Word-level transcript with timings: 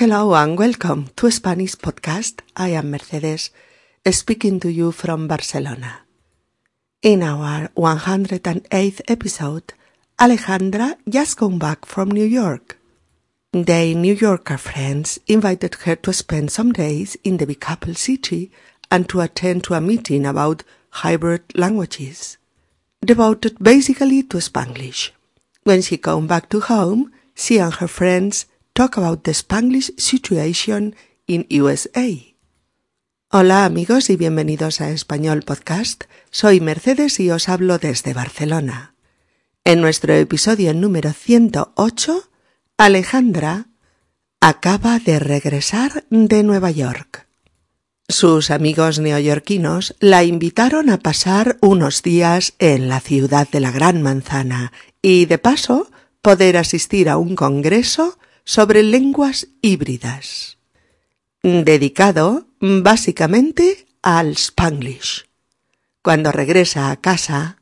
Hello 0.00 0.32
and 0.32 0.58
welcome 0.58 1.08
to 1.14 1.30
Spanish 1.30 1.74
Podcast. 1.76 2.40
I 2.56 2.70
am 2.70 2.90
Mercedes, 2.90 3.50
speaking 4.10 4.58
to 4.60 4.72
you 4.72 4.92
from 4.92 5.28
Barcelona. 5.28 6.00
In 7.02 7.22
our 7.22 7.68
108th 7.76 9.02
episode, 9.08 9.74
Alejandra 10.18 10.96
just 11.06 11.36
come 11.36 11.58
back 11.58 11.84
from 11.84 12.10
New 12.10 12.24
York. 12.24 12.78
Their 13.52 13.94
New 13.94 14.14
Yorker 14.14 14.56
friends 14.56 15.20
invited 15.26 15.74
her 15.84 15.96
to 15.96 16.14
spend 16.14 16.50
some 16.50 16.72
days 16.72 17.18
in 17.22 17.36
the 17.36 17.46
big 17.46 17.62
apple 17.68 17.94
city 17.94 18.50
and 18.90 19.06
to 19.10 19.20
attend 19.20 19.64
to 19.64 19.74
a 19.74 19.82
meeting 19.82 20.24
about 20.24 20.62
hybrid 21.04 21.42
languages, 21.58 22.38
devoted 23.04 23.58
basically 23.62 24.22
to 24.22 24.38
Spanglish. 24.38 25.10
When 25.64 25.82
she 25.82 25.98
came 25.98 26.26
back 26.26 26.48
to 26.48 26.60
home, 26.60 27.12
she 27.34 27.58
and 27.58 27.74
her 27.74 27.88
friends 27.88 28.46
talk 28.80 28.96
about 28.96 29.24
the 29.24 29.34
Spanglish 29.34 29.92
situation 29.98 30.96
in 31.26 31.46
USA. 31.50 32.34
Hola 33.28 33.66
amigos 33.66 34.08
y 34.08 34.16
bienvenidos 34.16 34.80
a 34.80 34.88
Español 34.90 35.42
Podcast. 35.42 36.04
Soy 36.30 36.60
Mercedes 36.60 37.20
y 37.20 37.30
os 37.30 37.50
hablo 37.50 37.76
desde 37.76 38.14
Barcelona. 38.14 38.94
En 39.64 39.82
nuestro 39.82 40.14
episodio 40.14 40.72
número 40.72 41.12
108, 41.12 42.30
Alejandra 42.78 43.66
acaba 44.40 44.98
de 44.98 45.18
regresar 45.18 46.06
de 46.08 46.42
Nueva 46.42 46.70
York. 46.70 47.28
Sus 48.08 48.50
amigos 48.50 48.98
neoyorquinos 48.98 49.94
la 50.00 50.24
invitaron 50.24 50.88
a 50.88 51.00
pasar 51.00 51.58
unos 51.60 52.02
días 52.02 52.54
en 52.58 52.88
la 52.88 53.00
ciudad 53.00 53.46
de 53.46 53.60
la 53.60 53.72
Gran 53.72 54.00
Manzana 54.00 54.72
y, 55.02 55.26
de 55.26 55.36
paso, 55.36 55.90
poder 56.22 56.56
asistir 56.56 57.10
a 57.10 57.18
un 57.18 57.36
congreso 57.36 58.16
sobre 58.50 58.82
lenguas 58.82 59.46
híbridas, 59.62 60.58
dedicado 61.40 62.48
básicamente 62.58 63.86
al 64.02 64.32
Spanglish. 64.32 65.28
Cuando 66.02 66.32
regresa 66.32 66.90
a 66.90 66.96
casa, 66.96 67.58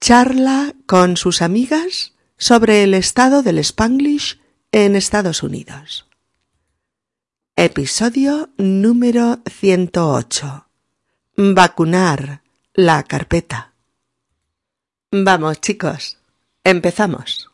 charla 0.00 0.72
con 0.86 1.16
sus 1.16 1.42
amigas 1.42 2.12
sobre 2.36 2.84
el 2.84 2.94
estado 2.94 3.42
del 3.42 3.58
Spanglish 3.58 4.40
en 4.70 4.94
Estados 4.94 5.42
Unidos. 5.42 6.06
Episodio 7.56 8.50
número 8.56 9.40
108. 9.50 10.68
Vacunar 11.38 12.42
la 12.72 13.02
carpeta. 13.02 13.72
Vamos, 15.10 15.60
chicos, 15.60 16.18
empezamos. 16.62 17.47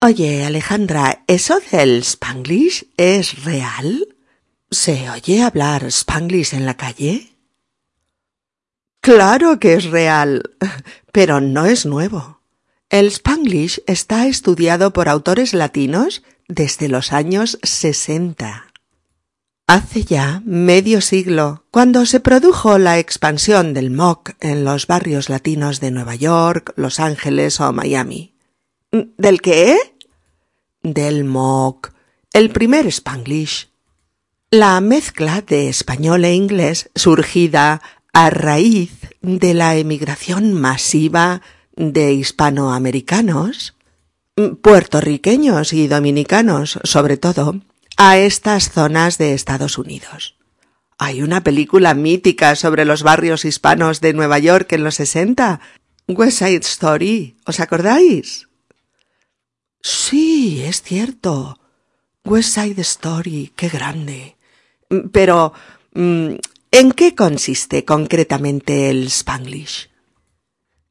Oye, 0.00 0.44
Alejandra, 0.44 1.24
¿eso 1.26 1.58
del 1.72 2.02
Spanglish 2.04 2.86
es 2.96 3.42
real? 3.42 4.06
¿Se 4.70 5.10
oye 5.10 5.42
hablar 5.42 5.86
Spanglish 5.86 6.54
en 6.54 6.66
la 6.66 6.76
calle? 6.76 7.32
Claro 9.00 9.58
que 9.58 9.74
es 9.74 9.86
real, 9.86 10.54
pero 11.12 11.40
no 11.40 11.66
es 11.66 11.84
nuevo. 11.84 12.42
El 12.90 13.08
Spanglish 13.08 13.82
está 13.88 14.28
estudiado 14.28 14.92
por 14.92 15.08
autores 15.08 15.52
latinos 15.52 16.22
desde 16.46 16.86
los 16.88 17.12
años 17.12 17.58
sesenta. 17.64 18.72
Hace 19.66 20.04
ya 20.04 20.42
medio 20.44 21.00
siglo, 21.00 21.66
cuando 21.72 22.06
se 22.06 22.20
produjo 22.20 22.78
la 22.78 23.00
expansión 23.00 23.74
del 23.74 23.90
mock 23.90 24.30
en 24.38 24.62
los 24.62 24.86
barrios 24.86 25.28
latinos 25.28 25.80
de 25.80 25.90
Nueva 25.90 26.14
York, 26.14 26.72
Los 26.76 27.00
Ángeles 27.00 27.60
o 27.60 27.72
Miami. 27.72 28.37
¿Del 28.90 29.42
qué? 29.42 29.76
Del 30.82 31.24
mock, 31.24 31.92
el 32.32 32.50
primer 32.50 32.86
Spanglish. 32.86 33.68
La 34.50 34.80
mezcla 34.80 35.42
de 35.42 35.68
español 35.68 36.24
e 36.24 36.32
inglés 36.32 36.88
surgida 36.94 37.82
a 38.14 38.30
raíz 38.30 38.92
de 39.20 39.52
la 39.52 39.76
emigración 39.76 40.54
masiva 40.54 41.42
de 41.76 42.14
hispanoamericanos, 42.14 43.76
puertorriqueños 44.62 45.74
y 45.74 45.86
dominicanos 45.86 46.80
sobre 46.84 47.18
todo, 47.18 47.60
a 47.98 48.16
estas 48.16 48.70
zonas 48.70 49.18
de 49.18 49.34
Estados 49.34 49.76
Unidos. 49.76 50.36
Hay 50.96 51.20
una 51.20 51.44
película 51.44 51.92
mítica 51.92 52.56
sobre 52.56 52.86
los 52.86 53.02
barrios 53.02 53.44
hispanos 53.44 54.00
de 54.00 54.14
Nueva 54.14 54.38
York 54.38 54.72
en 54.72 54.84
los 54.84 54.94
sesenta, 54.94 55.60
West 56.06 56.38
Side 56.38 56.60
Story, 56.62 57.36
¿os 57.44 57.60
acordáis? 57.60 58.47
Sí, 59.80 60.62
es 60.64 60.82
cierto. 60.82 61.58
West 62.24 62.54
Side 62.54 62.80
Story, 62.82 63.52
qué 63.56 63.68
grande. 63.68 64.36
Pero, 65.12 65.52
¿en 65.94 66.92
qué 66.94 67.14
consiste 67.14 67.84
concretamente 67.84 68.90
el 68.90 69.06
Spanglish? 69.06 69.90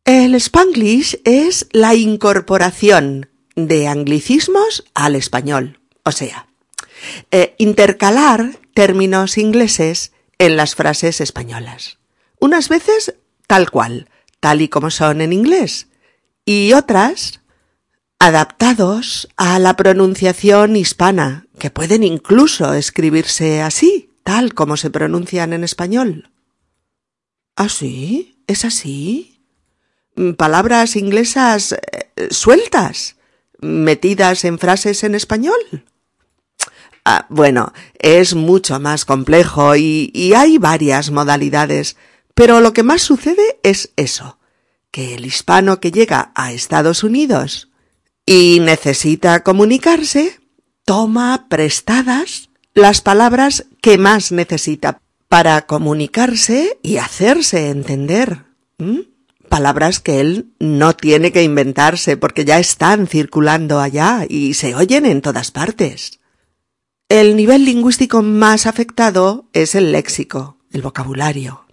El 0.06 0.36
Spanglish 0.36 1.20
es 1.26 1.68
la 1.72 1.94
incorporación 1.94 3.30
de 3.56 3.88
anglicismos 3.88 4.86
al 4.94 5.16
español, 5.16 5.80
o 6.04 6.12
sea, 6.12 6.48
eh, 7.32 7.56
intercalar 7.58 8.60
términos 8.74 9.38
ingleses 9.38 10.14
en 10.38 10.56
las 10.56 10.76
frases 10.76 11.20
españolas. 11.22 11.98
Unas 12.40 12.70
veces 12.70 13.16
tal 13.48 13.72
cual, 13.72 14.10
tal 14.40 14.62
y 14.62 14.70
como 14.70 14.92
son 14.92 15.22
en 15.22 15.34
inglés, 15.34 15.88
y 16.46 16.74
otras 16.74 17.42
adaptados 18.20 19.28
a 19.38 19.60
la 19.60 19.76
pronunciación 19.76 20.76
hispana, 20.76 21.48
que 21.60 21.70
pueden 21.70 22.04
incluso 22.04 22.74
escribirse 22.74 23.62
así, 23.62 24.12
tal 24.24 24.54
como 24.54 24.78
se 24.78 24.90
pronuncian 24.90 25.54
en 25.54 25.64
español. 25.64 26.32
¿Ah, 27.56 27.70
sí? 27.70 28.44
¿Es 28.48 28.66
así? 28.66 29.42
Palabras 30.38 30.96
inglesas 30.96 31.74
eh, 31.74 32.28
sueltas, 32.32 33.18
metidas 33.60 34.46
en 34.46 34.58
frases 34.58 35.04
en 35.04 35.16
español. 35.16 35.86
Ah, 37.06 37.26
bueno, 37.30 37.72
es 38.00 38.36
mucho 38.36 38.80
más 38.80 39.06
complejo 39.06 39.76
y 39.76 40.34
hay 40.36 40.58
varias 40.58 41.10
modalidades, 41.10 41.96
pero 42.34 42.60
lo 42.60 42.74
que 42.74 42.84
más 42.84 43.02
sucede 43.02 43.60
es 43.64 43.92
eso, 43.96 44.40
que 44.92 45.16
el 45.16 45.26
hispano 45.26 45.80
que 45.80 45.92
llega 45.92 46.32
a 46.36 46.52
Estados 46.52 47.04
Unidos 47.04 47.70
y 48.28 48.60
necesita 48.60 49.42
comunicarse, 49.42 50.40
toma 50.84 51.48
prestadas 51.50 52.50
las 52.74 53.02
palabras 53.02 53.66
que 53.82 53.98
más 53.98 54.34
necesita 54.34 55.02
para 55.30 55.66
comunicarse 55.66 56.78
y 56.84 56.98
hacerse 56.98 57.70
entender. 57.70 58.44
Palabras 59.48 60.02
que 60.02 60.20
él 60.20 60.52
no 60.60 60.94
tiene 60.94 61.32
que 61.32 61.42
inventarse 61.42 62.18
porque 62.18 62.44
ya 62.44 62.60
están 62.60 63.08
circulando 63.08 63.80
allá 63.80 64.26
y 64.28 64.56
se 64.56 64.76
oyen 64.76 65.06
en 65.06 65.22
todas 65.22 65.52
partes. 65.52 66.20
El 67.08 67.38
nivel 67.38 67.64
lingüístico 67.64 68.22
más 68.24 68.68
afectado 68.68 69.48
es 69.54 69.74
el 69.74 69.94
léxico, 69.94 70.58
el 70.74 70.82
vocabulario. 70.82 71.66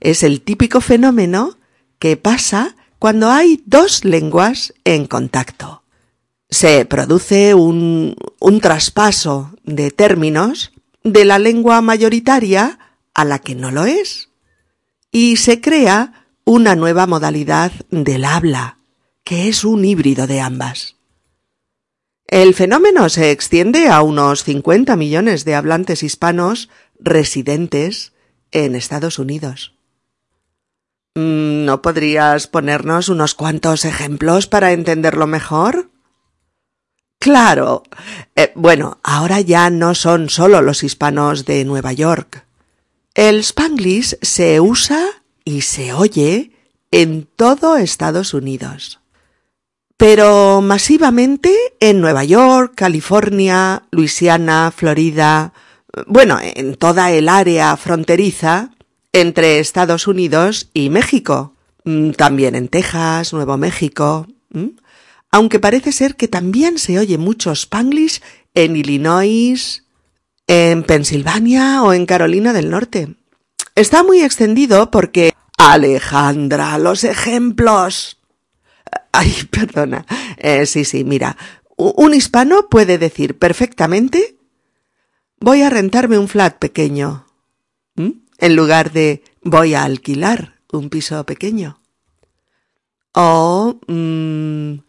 Es 0.00 0.22
el 0.22 0.40
típico 0.40 0.80
fenómeno 0.80 1.58
que 1.98 2.16
pasa 2.16 2.74
cuando 2.98 3.30
hay 3.30 3.62
dos 3.66 4.04
lenguas 4.04 4.74
en 4.84 5.06
contacto. 5.06 5.82
Se 6.48 6.84
produce 6.84 7.54
un, 7.54 8.16
traspaso 8.62 9.50
de 9.64 9.90
términos 9.90 10.72
de 11.02 11.24
la 11.24 11.38
lengua 11.38 11.80
mayoritaria 11.80 12.78
a 13.12 13.24
la 13.24 13.38
que 13.38 13.54
no 13.54 13.70
lo 13.70 13.84
es. 13.84 14.30
Y 15.10 15.36
se 15.36 15.60
crea 15.60 16.26
una 16.44 16.76
nueva 16.76 17.06
modalidad 17.06 17.72
del 17.90 18.24
habla, 18.24 18.78
que 19.24 19.48
es 19.48 19.64
un 19.64 19.84
híbrido 19.84 20.26
de 20.26 20.40
ambas. 20.40 20.96
El 22.26 22.54
fenómeno 22.54 23.08
se 23.08 23.30
extiende 23.30 23.88
a 23.88 24.02
unos 24.02 24.44
50 24.44 24.96
millones 24.96 25.44
de 25.44 25.54
hablantes 25.54 26.02
hispanos 26.02 26.68
residentes 26.98 28.12
en 28.50 28.74
Estados 28.74 29.18
Unidos. 29.18 29.74
Mm, 31.14 31.64
¿No 31.64 31.80
podrías 31.80 32.48
ponernos 32.48 33.08
unos 33.08 33.34
cuantos 33.34 33.84
ejemplos 33.84 34.46
para 34.48 34.72
entenderlo 34.72 35.26
mejor? 35.26 35.90
Claro. 37.20 37.84
Eh, 38.34 38.52
bueno, 38.56 38.98
ahora 39.02 39.40
ya 39.40 39.70
no 39.70 39.94
son 39.94 40.28
solo 40.28 40.60
los 40.60 40.82
hispanos 40.82 41.44
de 41.44 41.64
Nueva 41.64 41.92
York. 41.92 42.46
El 43.14 43.38
spanglish 43.40 44.18
se 44.22 44.60
usa 44.60 45.06
y 45.44 45.60
se 45.60 45.92
oye 45.92 46.50
en 46.90 47.26
todo 47.36 47.76
Estados 47.76 48.34
Unidos. 48.34 49.00
Pero 49.96 50.60
masivamente 50.60 51.54
en 51.78 52.00
Nueva 52.00 52.24
York, 52.24 52.72
California, 52.74 53.84
Luisiana, 53.92 54.72
Florida, 54.76 55.52
bueno, 56.06 56.38
en 56.42 56.74
toda 56.74 57.12
el 57.12 57.28
área 57.28 57.76
fronteriza 57.76 58.73
entre 59.14 59.60
Estados 59.60 60.08
Unidos 60.08 60.70
y 60.74 60.90
México, 60.90 61.54
mm, 61.84 62.10
también 62.10 62.56
en 62.56 62.68
Texas, 62.68 63.32
Nuevo 63.32 63.56
México. 63.56 64.26
aunque 65.30 65.58
parece 65.58 65.90
ser 65.90 66.14
que 66.14 66.28
también 66.28 66.78
se 66.78 66.96
oye 66.96 67.18
mucho 67.18 67.50
spanglish 67.50 68.22
en 68.54 68.76
Illinois, 68.76 69.84
en 70.46 70.84
Pensilvania 70.84 71.82
o 71.82 71.92
en 71.92 72.06
Carolina 72.06 72.52
del 72.52 72.70
Norte. 72.70 73.16
Está 73.74 74.04
muy 74.04 74.22
extendido 74.22 74.92
porque... 74.92 75.32
Alejandra, 75.58 76.78
los 76.78 77.02
ejemplos. 77.02 78.20
Ay, 79.10 79.34
perdona. 79.50 80.06
Eh, 80.36 80.66
sí, 80.66 80.84
sí, 80.84 81.02
mira. 81.02 81.36
Un 81.76 82.14
hispano 82.14 82.68
puede 82.68 82.98
decir 82.98 83.36
perfectamente 83.36 84.36
voy 85.40 85.62
a 85.62 85.70
rentarme 85.70 86.16
un 86.16 86.28
flat 86.28 86.58
pequeño. 86.58 87.26
En 88.44 88.56
lugar 88.56 88.92
de 88.92 89.24
voy 89.40 89.72
a 89.72 89.84
alquilar 89.84 90.60
un 90.70 90.90
piso 90.90 91.24
pequeño. 91.24 91.80
O 93.14 93.80
mm, 93.86 94.80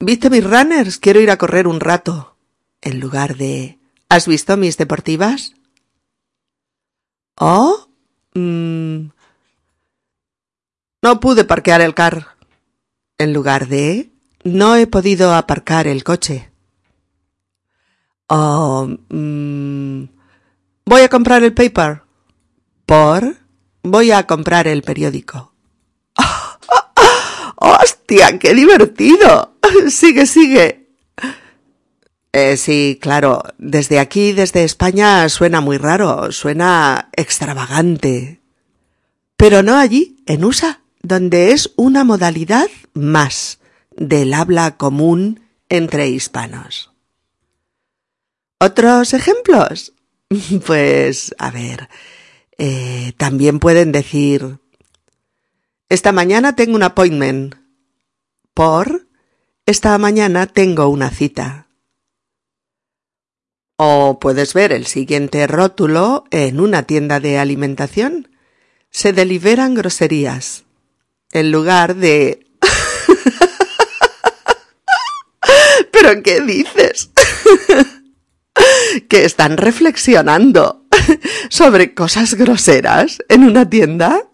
¿Viste 0.00 0.28
mis 0.28 0.44
runners? 0.44 0.98
Quiero 0.98 1.20
ir 1.20 1.30
a 1.30 1.38
correr 1.38 1.66
un 1.66 1.80
rato. 1.80 2.36
En 2.82 3.00
lugar 3.00 3.38
de 3.38 3.78
¿Has 4.10 4.28
visto 4.28 4.58
mis 4.58 4.76
deportivas? 4.76 5.54
O 7.36 7.88
mm, 8.34 9.12
No 11.00 11.20
pude 11.20 11.44
parquear 11.44 11.80
el 11.80 11.94
car. 11.94 12.36
En 13.16 13.32
lugar 13.32 13.66
de 13.66 14.10
No 14.44 14.76
he 14.76 14.86
podido 14.86 15.32
aparcar 15.32 15.86
el 15.86 16.04
coche. 16.04 16.52
O 18.26 18.88
mm, 19.08 20.04
Voy 20.84 21.00
a 21.00 21.08
comprar 21.08 21.42
el 21.44 21.54
paper. 21.54 22.09
Por 22.90 23.36
Voy 23.84 24.10
a 24.10 24.26
comprar 24.26 24.66
el 24.66 24.82
periódico. 24.82 25.54
¡Hostia, 27.54 28.36
qué 28.40 28.52
divertido! 28.52 29.54
Sigue, 29.88 30.26
sigue. 30.26 30.88
Eh, 32.32 32.56
sí, 32.56 32.98
claro, 33.00 33.44
desde 33.58 34.00
aquí, 34.00 34.32
desde 34.32 34.64
España, 34.64 35.28
suena 35.28 35.60
muy 35.60 35.78
raro, 35.78 36.32
suena 36.32 37.10
extravagante. 37.14 38.40
Pero 39.36 39.62
no 39.62 39.76
allí, 39.76 40.16
en 40.26 40.44
USA, 40.44 40.80
donde 41.00 41.52
es 41.52 41.70
una 41.76 42.02
modalidad 42.02 42.66
más 42.92 43.60
del 43.94 44.34
habla 44.34 44.76
común 44.76 45.42
entre 45.68 46.08
hispanos. 46.08 46.90
¿Otros 48.58 49.14
ejemplos? 49.14 49.92
Pues, 50.66 51.34
a 51.38 51.50
ver, 51.52 51.88
eh, 52.62 53.14
también 53.16 53.58
pueden 53.58 53.90
decir, 53.90 54.58
esta 55.88 56.12
mañana 56.12 56.56
tengo 56.56 56.76
un 56.76 56.82
appointment. 56.82 57.54
Por, 58.52 59.06
esta 59.64 59.96
mañana 59.96 60.46
tengo 60.46 60.88
una 60.88 61.08
cita. 61.08 61.68
O 63.76 64.18
puedes 64.20 64.52
ver 64.52 64.72
el 64.72 64.84
siguiente 64.84 65.46
rótulo 65.46 66.24
en 66.30 66.60
una 66.60 66.82
tienda 66.82 67.18
de 67.18 67.38
alimentación. 67.38 68.28
Se 68.90 69.14
deliberan 69.14 69.74
groserías. 69.74 70.64
En 71.32 71.52
lugar 71.52 71.96
de... 71.96 72.46
¿Pero 75.92 76.22
qué 76.22 76.42
dices? 76.42 77.08
que 79.08 79.24
están 79.24 79.56
reflexionando 79.56 80.79
sobre 81.48 81.94
cosas 81.94 82.34
groseras 82.34 83.18
en 83.28 83.44
una 83.44 83.68
tienda. 83.68 84.26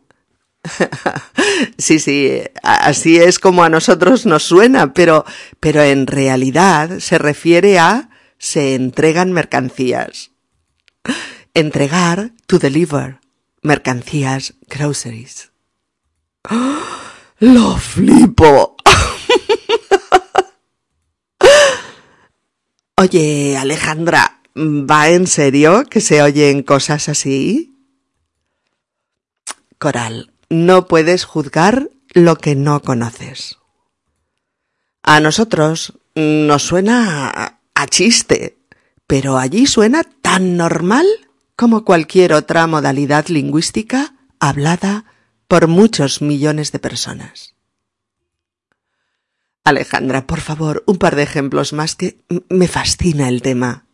sí, 1.79 1.99
sí, 1.99 2.41
así 2.63 3.19
es 3.19 3.39
como 3.39 3.63
a 3.63 3.69
nosotros 3.69 4.27
nos 4.27 4.43
suena, 4.43 4.93
pero, 4.93 5.25
pero 5.61 5.83
en 5.83 6.07
realidad 6.07 6.99
se 6.99 7.19
refiere 7.19 7.79
a 7.79 8.11
se 8.39 8.75
entregan 8.75 9.33
mercancías. 9.33 10.33
Entregar, 11.55 12.33
to 12.47 12.59
deliver, 12.59 13.21
mercancías, 13.63 14.55
groceries. 14.69 15.53
¡Lo 17.39 17.77
flipo! 17.77 18.77
Oye, 22.99 23.59
Alejandra, 23.59 24.41
¿va 24.56 25.11
en 25.11 25.26
serio 25.26 25.85
que 25.85 26.00
se 26.00 26.23
oyen 26.23 26.62
cosas 26.62 27.08
así? 27.08 27.75
Coral, 29.79 30.32
no 30.49 30.88
puedes 30.88 31.25
juzgar 31.25 31.91
lo 32.14 32.37
que 32.37 32.55
no 32.55 32.81
conoces. 32.81 33.58
A 35.03 35.20
nosotros 35.20 35.99
nos 36.14 36.62
suena 36.62 37.61
a 37.75 37.87
chiste, 37.87 38.58
pero 39.06 39.38
allí 39.38 39.67
suena 39.67 40.03
tan 40.03 40.56
normal 40.56 41.06
como 41.55 41.85
cualquier 41.85 42.32
otra 42.32 42.67
modalidad 42.67 43.26
lingüística 43.29 44.14
hablada 44.41 45.05
por 45.49 45.69
muchos 45.69 46.23
millones 46.23 46.73
de 46.73 46.79
personas. 46.79 47.55
Alejandra, 49.64 50.26
por 50.26 50.41
favor, 50.41 50.85
un 50.87 50.97
par 50.97 51.17
de 51.17 51.25
ejemplos 51.25 51.73
más 51.73 51.97
que 51.97 52.20
me 52.49 52.69
fascina 52.69 53.29
el 53.29 53.43
tema. 53.43 53.86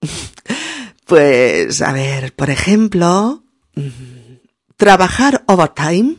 Pues, 1.06 1.82
a 1.82 1.92
ver, 1.92 2.32
por 2.36 2.50
ejemplo, 2.50 3.42
trabajar 4.76 5.42
overtime 5.48 6.18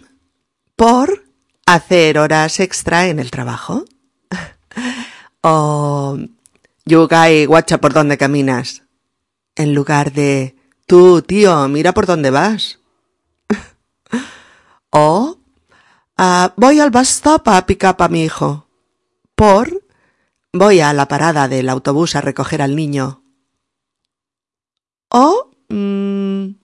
por 0.75 1.23
hacer 1.65 2.19
horas 2.19 2.59
extra 2.59 3.07
en 3.07 3.19
el 3.19 3.31
trabajo. 3.31 3.85
o 5.41 6.17
Yugai, 6.85 7.45
guacha 7.45 7.79
por 7.79 7.93
dónde 7.93 8.17
caminas. 8.17 8.83
En 9.55 9.73
lugar 9.73 10.11
de 10.11 10.57
tú, 10.87 11.21
tío, 11.21 11.69
mira 11.69 11.93
por 11.93 12.05
dónde 12.05 12.29
vas. 12.29 12.79
o 14.89 15.37
ah, 16.17 16.53
voy 16.57 16.81
al 16.81 16.91
bus 16.91 17.09
stop 17.09 17.47
a 17.47 17.65
pick 17.65 17.85
up 17.85 18.01
a 18.01 18.09
mi 18.09 18.25
hijo. 18.25 18.67
Por 19.35 19.85
voy 20.51 20.81
a 20.81 20.91
la 20.91 21.07
parada 21.07 21.47
del 21.47 21.69
autobús 21.69 22.17
a 22.17 22.21
recoger 22.21 22.61
al 22.61 22.75
niño. 22.75 23.20
O 25.11 25.51
mm, 25.69 26.55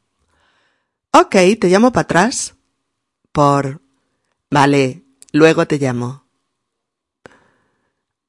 Ok, 1.12 1.36
te 1.60 1.68
llamo 1.68 1.92
para 1.92 2.04
atrás. 2.04 2.56
Por... 3.32 3.82
Vale, 4.50 5.04
luego 5.32 5.66
te 5.66 5.78
llamo. 5.78 6.26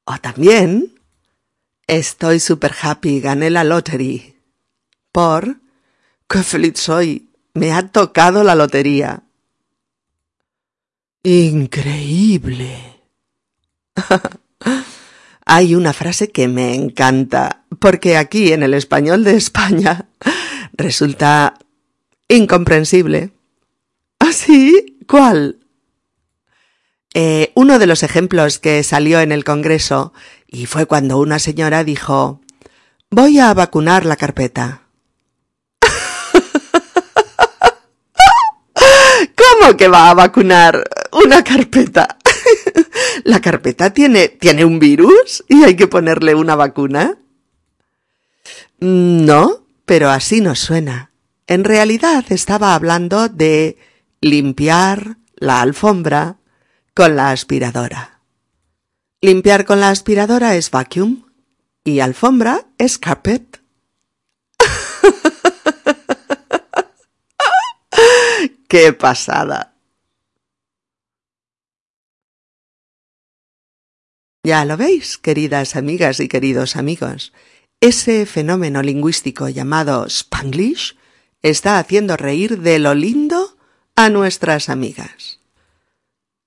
O 0.05 0.17
también... 0.17 0.95
Estoy 1.85 2.39
super 2.39 2.73
happy, 2.81 3.19
gané 3.19 3.49
la 3.49 3.63
lottery. 3.63 4.35
Por... 5.11 5.57
¡Qué 6.27 6.43
feliz 6.43 6.79
soy! 6.79 7.29
Me 7.53 7.73
ha 7.73 7.87
tocado 7.87 8.43
la 8.43 8.55
lotería. 8.55 9.23
Increíble. 11.23 13.03
Hay 15.51 15.73
una 15.73 15.93
frase 15.93 16.29
que 16.29 16.47
me 16.47 16.75
encanta, 16.75 17.63
porque 17.79 18.17
aquí 18.17 18.53
en 18.53 18.61
el 18.61 18.75
español 18.75 19.23
de 19.23 19.35
España 19.35 20.05
resulta 20.73 21.55
incomprensible. 22.27 23.31
¿Ah, 24.19 24.31
sí? 24.31 24.99
¿Cuál? 25.07 25.57
Eh, 27.15 27.51
uno 27.55 27.79
de 27.79 27.87
los 27.87 28.03
ejemplos 28.03 28.59
que 28.59 28.83
salió 28.83 29.21
en 29.21 29.31
el 29.31 29.43
Congreso 29.43 30.13
y 30.45 30.67
fue 30.67 30.85
cuando 30.85 31.17
una 31.17 31.39
señora 31.39 31.83
dijo 31.83 32.41
Voy 33.09 33.39
a 33.39 33.51
vacunar 33.55 34.05
la 34.05 34.17
carpeta. 34.17 34.83
¿Cómo 39.35 39.75
que 39.75 39.87
va 39.87 40.11
a 40.11 40.13
vacunar 40.13 40.87
una 41.11 41.43
carpeta? 41.43 42.18
¿La 43.23 43.41
carpeta 43.41 43.93
tiene, 43.93 44.29
tiene 44.29 44.65
un 44.65 44.79
virus 44.79 45.43
y 45.47 45.63
hay 45.63 45.75
que 45.75 45.87
ponerle 45.87 46.35
una 46.35 46.55
vacuna? 46.55 47.17
No, 48.79 49.65
pero 49.85 50.09
así 50.09 50.41
nos 50.41 50.59
suena. 50.59 51.11
En 51.47 51.63
realidad 51.63 52.25
estaba 52.29 52.75
hablando 52.75 53.27
de 53.27 53.77
limpiar 54.21 55.17
la 55.35 55.61
alfombra 55.61 56.37
con 56.93 57.15
la 57.15 57.31
aspiradora. 57.31 58.21
Limpiar 59.21 59.65
con 59.65 59.79
la 59.79 59.89
aspiradora 59.89 60.55
es 60.55 60.71
vacuum 60.71 61.25
y 61.83 61.99
alfombra 61.99 62.67
es 62.77 62.97
carpet. 62.97 63.61
¡Qué 68.69 68.93
pasada! 68.93 69.78
Ya 74.43 74.63
lo 74.65 74.77
veis, 74.77 75.17
queridas 75.17 75.75
amigas 75.75 76.19
y 76.19 76.27
queridos 76.27 76.75
amigos, 76.75 77.33
ese 77.81 78.25
fenómeno 78.25 78.81
lingüístico 78.81 79.49
llamado 79.49 80.05
Spanglish 80.05 80.95
está 81.41 81.79
haciendo 81.79 82.17
reír 82.17 82.59
de 82.59 82.79
lo 82.79 82.93
lindo 82.93 83.57
a 83.95 84.09
nuestras 84.09 84.69
amigas. 84.69 85.39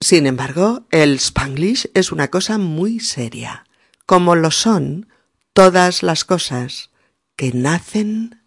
Sin 0.00 0.26
embargo, 0.26 0.84
el 0.90 1.16
spanglish 1.18 1.90
es 1.94 2.12
una 2.12 2.28
cosa 2.28 2.58
muy 2.58 2.98
seria, 2.98 3.66
como 4.04 4.34
lo 4.34 4.50
son 4.50 5.06
todas 5.52 6.02
las 6.02 6.24
cosas 6.24 6.90
que 7.36 7.52
nacen 7.52 8.42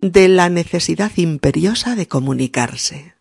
de 0.00 0.28
la 0.28 0.48
necesidad 0.48 1.12
imperiosa 1.16 1.94
de 1.94 2.08
comunicarse. 2.08 3.14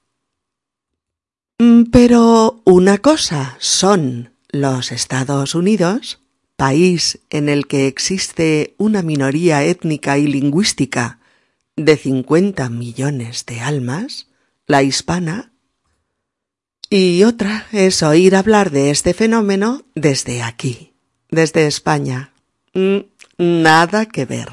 Mm, 1.60 1.84
pero 1.92 2.62
una 2.66 2.98
cosa 2.98 3.58
son 3.60 4.35
los 4.62 4.92
Estados 4.92 5.54
Unidos, 5.54 6.22
país 6.56 7.20
en 7.30 7.50
el 7.50 7.68
que 7.68 7.88
existe 7.88 8.74
una 8.78 9.02
minoría 9.02 9.64
étnica 9.64 10.18
y 10.18 10.28
lingüística 10.28 11.20
de 11.76 11.98
50 11.98 12.70
millones 12.70 13.46
de 13.46 13.60
almas, 13.60 14.28
la 14.66 14.82
hispana, 14.82 15.52
y 16.90 17.24
otra 17.24 17.68
es 17.72 18.02
oír 18.04 18.36
hablar 18.36 18.72
de 18.72 18.92
este 18.92 19.14
fenómeno 19.14 19.84
desde 19.96 20.42
aquí, 20.42 20.94
desde 21.30 21.68
España. 21.68 22.32
Mm, 22.74 23.00
nada 23.38 24.06
que 24.06 24.26
ver. 24.26 24.50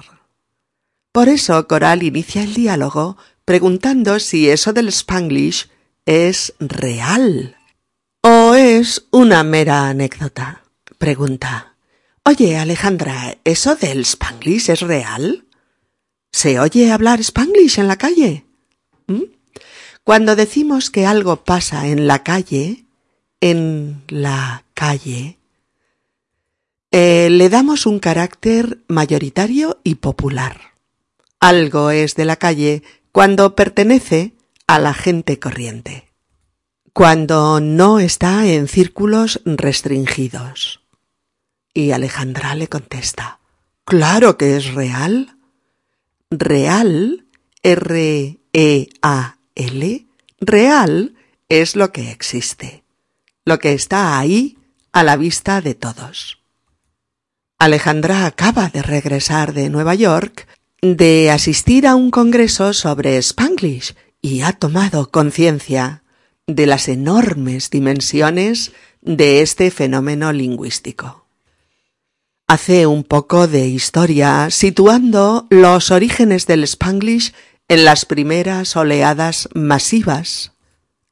Por 1.13 1.29
eso 1.29 1.69
Coral 1.69 2.03
inicia 2.03 2.43
el 2.43 2.55
diálogo 2.55 3.17
preguntando 3.45 4.19
si 4.19 4.49
eso 4.49 4.73
del 4.73 4.89
spanglish 4.89 5.69
es 6.07 6.55
real 6.59 7.55
es 8.55 9.07
una 9.11 9.43
mera 9.45 9.89
anécdota. 9.89 10.63
Pregunta. 10.99 11.77
Oye, 12.25 12.57
Alejandra, 12.57 13.37
¿eso 13.45 13.75
del 13.75 14.05
spanglish 14.05 14.71
es 14.71 14.81
real? 14.81 15.45
¿Se 16.31 16.61
oye 16.61 16.93
hablar 16.93 17.21
spanglish 17.21 17.79
en 17.79 17.89
la 17.89 17.97
calle? 17.97 18.47
¿Mm? 19.07 19.25
Cuando 20.05 20.37
decimos 20.37 20.91
que 20.91 21.07
algo 21.07 21.45
pasa 21.45 21.87
en 21.89 22.07
la 22.07 22.23
calle, 22.23 22.87
en 23.41 24.03
la 24.09 24.65
calle, 24.75 25.39
eh, 26.91 27.29
le 27.31 27.49
damos 27.49 27.87
un 27.87 27.99
carácter 27.99 28.79
mayoritario 28.87 29.81
y 29.83 29.97
popular. 29.97 30.73
Algo 31.41 31.91
es 31.91 32.15
de 32.15 32.25
la 32.25 32.37
calle 32.37 32.83
cuando 33.13 33.57
pertenece 33.57 34.35
a 34.67 34.79
la 34.79 34.95
gente 34.95 35.39
corriente, 35.39 36.12
cuando 36.93 37.61
no 37.61 37.99
está 37.99 38.47
en 38.47 38.69
círculos 38.69 39.41
restringidos. 39.45 40.81
Y 41.75 41.93
Alejandra 41.93 42.55
le 42.55 42.69
contesta, 42.69 43.41
Claro 43.85 44.37
que 44.37 44.57
es 44.57 44.75
real. 44.75 45.37
Real, 46.31 47.27
R-E-A 47.63 49.37
L 49.55 50.07
real 50.41 51.15
es 51.49 51.77
lo 51.77 51.93
que 51.93 52.11
existe, 52.11 52.85
lo 53.45 53.59
que 53.59 53.73
está 53.73 54.19
ahí 54.19 54.59
a 54.93 55.03
la 55.03 55.17
vista 55.17 55.61
de 55.61 55.75
todos. 55.75 56.39
Alejandra 57.59 58.27
acaba 58.27 58.69
de 58.69 58.83
regresar 58.83 59.53
de 59.53 59.71
Nueva 59.71 59.95
York 59.95 60.49
de 60.81 61.31
asistir 61.31 61.87
a 61.87 61.95
un 61.95 62.11
congreso 62.11 62.73
sobre 62.73 63.17
Spanglish 63.19 63.95
y 64.21 64.41
ha 64.41 64.53
tomado 64.53 65.11
conciencia 65.11 66.02
de 66.47 66.67
las 66.67 66.89
enormes 66.89 67.71
dimensiones 67.71 68.73
de 69.01 69.43
este 69.43 69.71
fenómeno 69.71 70.33
lingüístico. 70.33 71.27
Hace 72.47 72.87
un 72.87 73.05
poco 73.05 73.47
de 73.47 73.67
historia 73.67 74.51
situando 74.51 75.47
los 75.51 75.91
orígenes 75.91 76.47
del 76.47 76.65
Spanglish 76.65 77.33
en 77.69 77.85
las 77.85 78.05
primeras 78.05 78.77
oleadas 78.77 79.49
masivas 79.55 80.53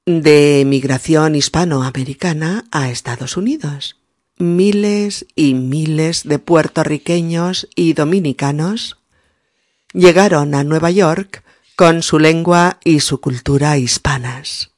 de 0.05 0.61
emigración 0.61 1.35
hispanoamericana 1.37 2.65
a 2.71 2.91
Estados 2.91 3.37
Unidos. 3.37 3.97
Miles 4.37 5.27
y 5.37 5.55
miles 5.55 6.25
de 6.25 6.39
puertorriqueños 6.39 7.69
y 7.75 7.93
dominicanos 7.93 8.99
llegaron 9.93 10.55
a 10.55 10.65
Nueva 10.65 10.91
York 10.91 11.45
con 11.77 12.03
su 12.03 12.19
lengua 12.19 12.79
y 12.85 13.01
su 13.01 13.21
cultura 13.21 13.79
hispanas. 13.79 14.71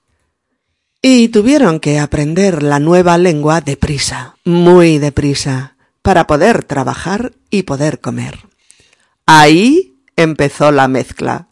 Y 1.02 1.28
tuvieron 1.28 1.80
que 1.80 1.98
aprender 1.98 2.62
la 2.62 2.78
nueva 2.78 3.18
lengua 3.18 3.60
deprisa, 3.60 4.36
muy 4.44 4.98
deprisa, 4.98 5.76
para 6.00 6.26
poder 6.26 6.64
trabajar 6.64 7.32
y 7.50 7.64
poder 7.64 8.00
comer. 8.00 8.38
Ahí 9.26 9.98
empezó 10.16 10.70
la 10.70 10.88
mezcla 10.88 11.48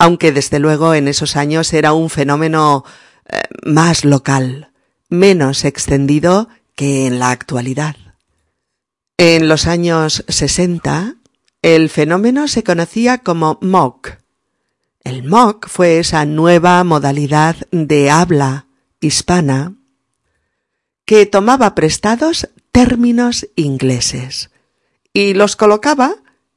aunque 0.00 0.32
desde 0.32 0.58
luego 0.58 0.94
en 0.94 1.08
esos 1.08 1.36
años 1.36 1.74
era 1.74 1.92
un 1.92 2.08
fenómeno 2.08 2.84
eh, 3.28 3.42
más 3.66 4.06
local, 4.06 4.72
menos 5.10 5.66
extendido 5.66 6.48
que 6.74 7.06
en 7.06 7.18
la 7.18 7.30
actualidad. 7.30 7.96
En 9.18 9.46
los 9.46 9.66
años 9.66 10.24
60, 10.26 11.16
el 11.60 11.90
fenómeno 11.90 12.48
se 12.48 12.64
conocía 12.64 13.18
como 13.18 13.58
mock. 13.60 14.12
El 15.04 15.22
mock 15.22 15.68
fue 15.68 15.98
esa 15.98 16.24
nueva 16.24 16.82
modalidad 16.82 17.56
de 17.70 18.10
habla 18.10 18.64
hispana 19.00 19.74
que 21.04 21.26
tomaba 21.26 21.74
prestados 21.74 22.48
términos 22.72 23.48
ingleses 23.56 24.50
y 25.12 25.34
los 25.34 25.56
colocaba 25.56 26.14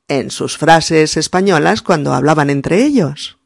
en 0.07 0.29
sus 0.29 0.57
frases 0.57 1.17
españolas 1.17 1.81
cuando 1.81 2.13
hablaban 2.13 2.50
entre 2.50 2.83
ellos. 2.83 3.38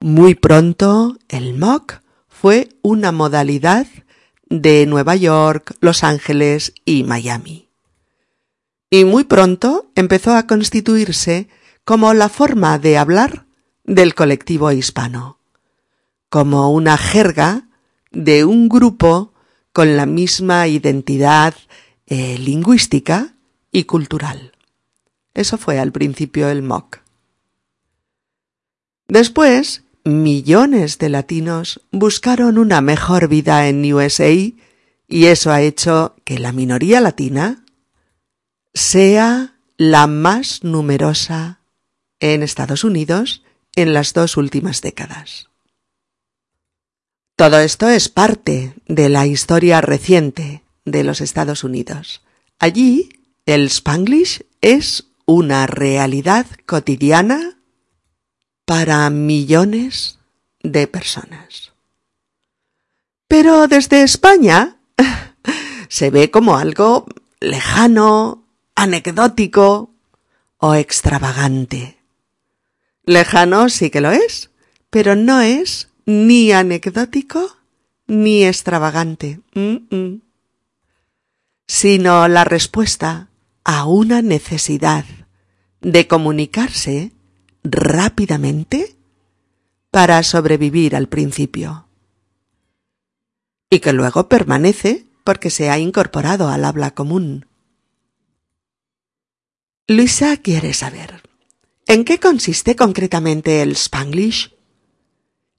Muy 0.00 0.34
pronto 0.34 1.16
el 1.28 1.54
mock 1.54 2.00
fue 2.28 2.70
una 2.82 3.12
modalidad 3.12 3.86
de 4.48 4.86
Nueva 4.86 5.16
York, 5.16 5.76
Los 5.80 6.02
Ángeles 6.04 6.74
y 6.84 7.04
Miami. 7.04 7.68
Y 8.90 9.04
muy 9.04 9.24
pronto 9.24 9.90
empezó 9.94 10.34
a 10.34 10.46
constituirse 10.46 11.48
como 11.84 12.14
la 12.14 12.28
forma 12.28 12.78
de 12.78 12.98
hablar 12.98 13.46
del 13.84 14.14
colectivo 14.14 14.70
hispano, 14.72 15.38
como 16.32 16.72
una 16.72 16.96
jerga 16.96 17.68
de 18.10 18.46
un 18.46 18.70
grupo 18.70 19.34
con 19.74 19.98
la 19.98 20.06
misma 20.06 20.66
identidad 20.66 21.52
eh, 22.06 22.38
lingüística 22.38 23.34
y 23.70 23.84
cultural. 23.84 24.52
Eso 25.34 25.58
fue 25.58 25.78
al 25.78 25.92
principio 25.92 26.48
el 26.48 26.62
mock. 26.62 27.00
Después, 29.08 29.82
millones 30.04 30.96
de 30.96 31.10
latinos 31.10 31.82
buscaron 31.90 32.56
una 32.56 32.80
mejor 32.80 33.28
vida 33.28 33.68
en 33.68 33.92
USA 33.92 34.32
y 34.32 35.26
eso 35.26 35.52
ha 35.52 35.60
hecho 35.60 36.16
que 36.24 36.38
la 36.38 36.52
minoría 36.52 37.02
latina 37.02 37.62
sea 38.72 39.58
la 39.76 40.06
más 40.06 40.64
numerosa 40.64 41.60
en 42.20 42.42
Estados 42.42 42.84
Unidos 42.84 43.42
en 43.76 43.92
las 43.92 44.14
dos 44.14 44.38
últimas 44.38 44.80
décadas. 44.80 45.51
Todo 47.36 47.58
esto 47.60 47.88
es 47.88 48.08
parte 48.08 48.74
de 48.86 49.08
la 49.08 49.26
historia 49.26 49.80
reciente 49.80 50.62
de 50.84 51.02
los 51.02 51.20
Estados 51.20 51.64
Unidos. 51.64 52.22
Allí, 52.58 53.08
el 53.46 53.66
spanglish 53.66 54.44
es 54.60 55.06
una 55.24 55.66
realidad 55.66 56.46
cotidiana 56.66 57.58
para 58.64 59.08
millones 59.10 60.18
de 60.62 60.86
personas. 60.86 61.72
Pero 63.28 63.66
desde 63.66 64.02
España 64.02 64.76
se 65.88 66.10
ve 66.10 66.30
como 66.30 66.58
algo 66.58 67.06
lejano, 67.40 68.44
anecdótico 68.74 69.90
o 70.58 70.74
extravagante. 70.74 71.98
Lejano 73.04 73.68
sí 73.68 73.90
que 73.90 74.00
lo 74.00 74.12
es, 74.12 74.50
pero 74.90 75.16
no 75.16 75.40
es 75.40 75.88
ni 76.06 76.52
anecdótico 76.52 77.56
ni 78.06 78.44
extravagante, 78.44 79.40
sino 81.66 82.28
la 82.28 82.44
respuesta 82.44 83.28
a 83.64 83.86
una 83.86 84.22
necesidad 84.22 85.04
de 85.80 86.06
comunicarse 86.06 87.12
rápidamente 87.64 88.96
para 89.90 90.22
sobrevivir 90.22 90.96
al 90.96 91.08
principio. 91.08 91.86
Y 93.70 93.80
que 93.80 93.92
luego 93.92 94.28
permanece 94.28 95.06
porque 95.24 95.50
se 95.50 95.70
ha 95.70 95.78
incorporado 95.78 96.48
al 96.48 96.64
habla 96.64 96.92
común. 96.92 97.46
Luisa 99.86 100.36
quiere 100.38 100.74
saber, 100.74 101.22
¿en 101.86 102.04
qué 102.04 102.18
consiste 102.18 102.76
concretamente 102.76 103.62
el 103.62 103.72
spanglish? 103.72 104.54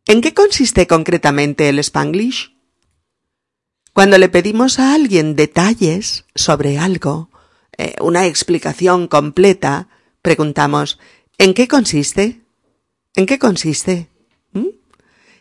¿En 0.05 0.19
qué 0.19 0.33
consiste 0.33 0.85
concretamente 0.85 1.69
el 1.69 1.79
spanglish? 1.79 2.53
Cuando 3.93 4.17
le 4.17 4.27
pedimos 4.27 4.79
a 4.79 4.93
alguien 4.93 5.35
detalles 5.35 6.25
sobre 6.35 6.77
algo, 6.77 7.29
eh, 7.77 7.95
una 8.01 8.25
explicación 8.25 9.07
completa, 9.07 9.87
preguntamos 10.21 10.99
¿En 11.37 11.53
qué 11.53 11.67
consiste? 11.67 12.41
¿En 13.15 13.25
qué 13.25 13.39
consiste? 13.39 14.09
¿Mm? 14.51 14.67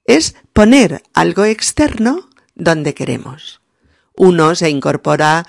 Es 0.05 0.37
poner 0.55 1.03
algo 1.13 1.45
externo 1.45 2.31
donde 2.55 2.95
queremos. 2.95 3.61
Uno 4.17 4.55
se 4.55 4.71
incorpora 4.71 5.47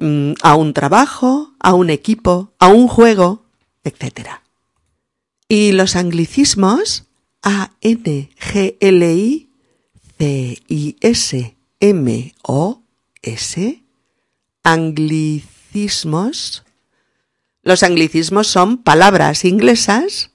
mm, 0.00 0.32
a 0.42 0.56
un 0.56 0.74
trabajo, 0.74 1.54
a 1.60 1.74
un 1.74 1.90
equipo, 1.90 2.52
a 2.58 2.66
un 2.66 2.88
juego, 2.88 3.44
etc. 3.84 4.40
Y 5.46 5.70
los 5.72 5.94
anglicismos 5.94 7.04
A 7.42 7.70
N 7.80 8.30
G 8.36 8.76
L 8.80 9.14
I 9.14 9.50
C 10.18 10.60
I 10.66 10.96
S 11.00 11.56
M 11.78 12.34
O 12.42 12.82
S 13.22 13.84
anglicismos 14.64 16.64
los 17.62 17.82
anglicismos 17.82 18.46
son 18.46 18.78
palabras 18.78 19.44
inglesas 19.44 20.30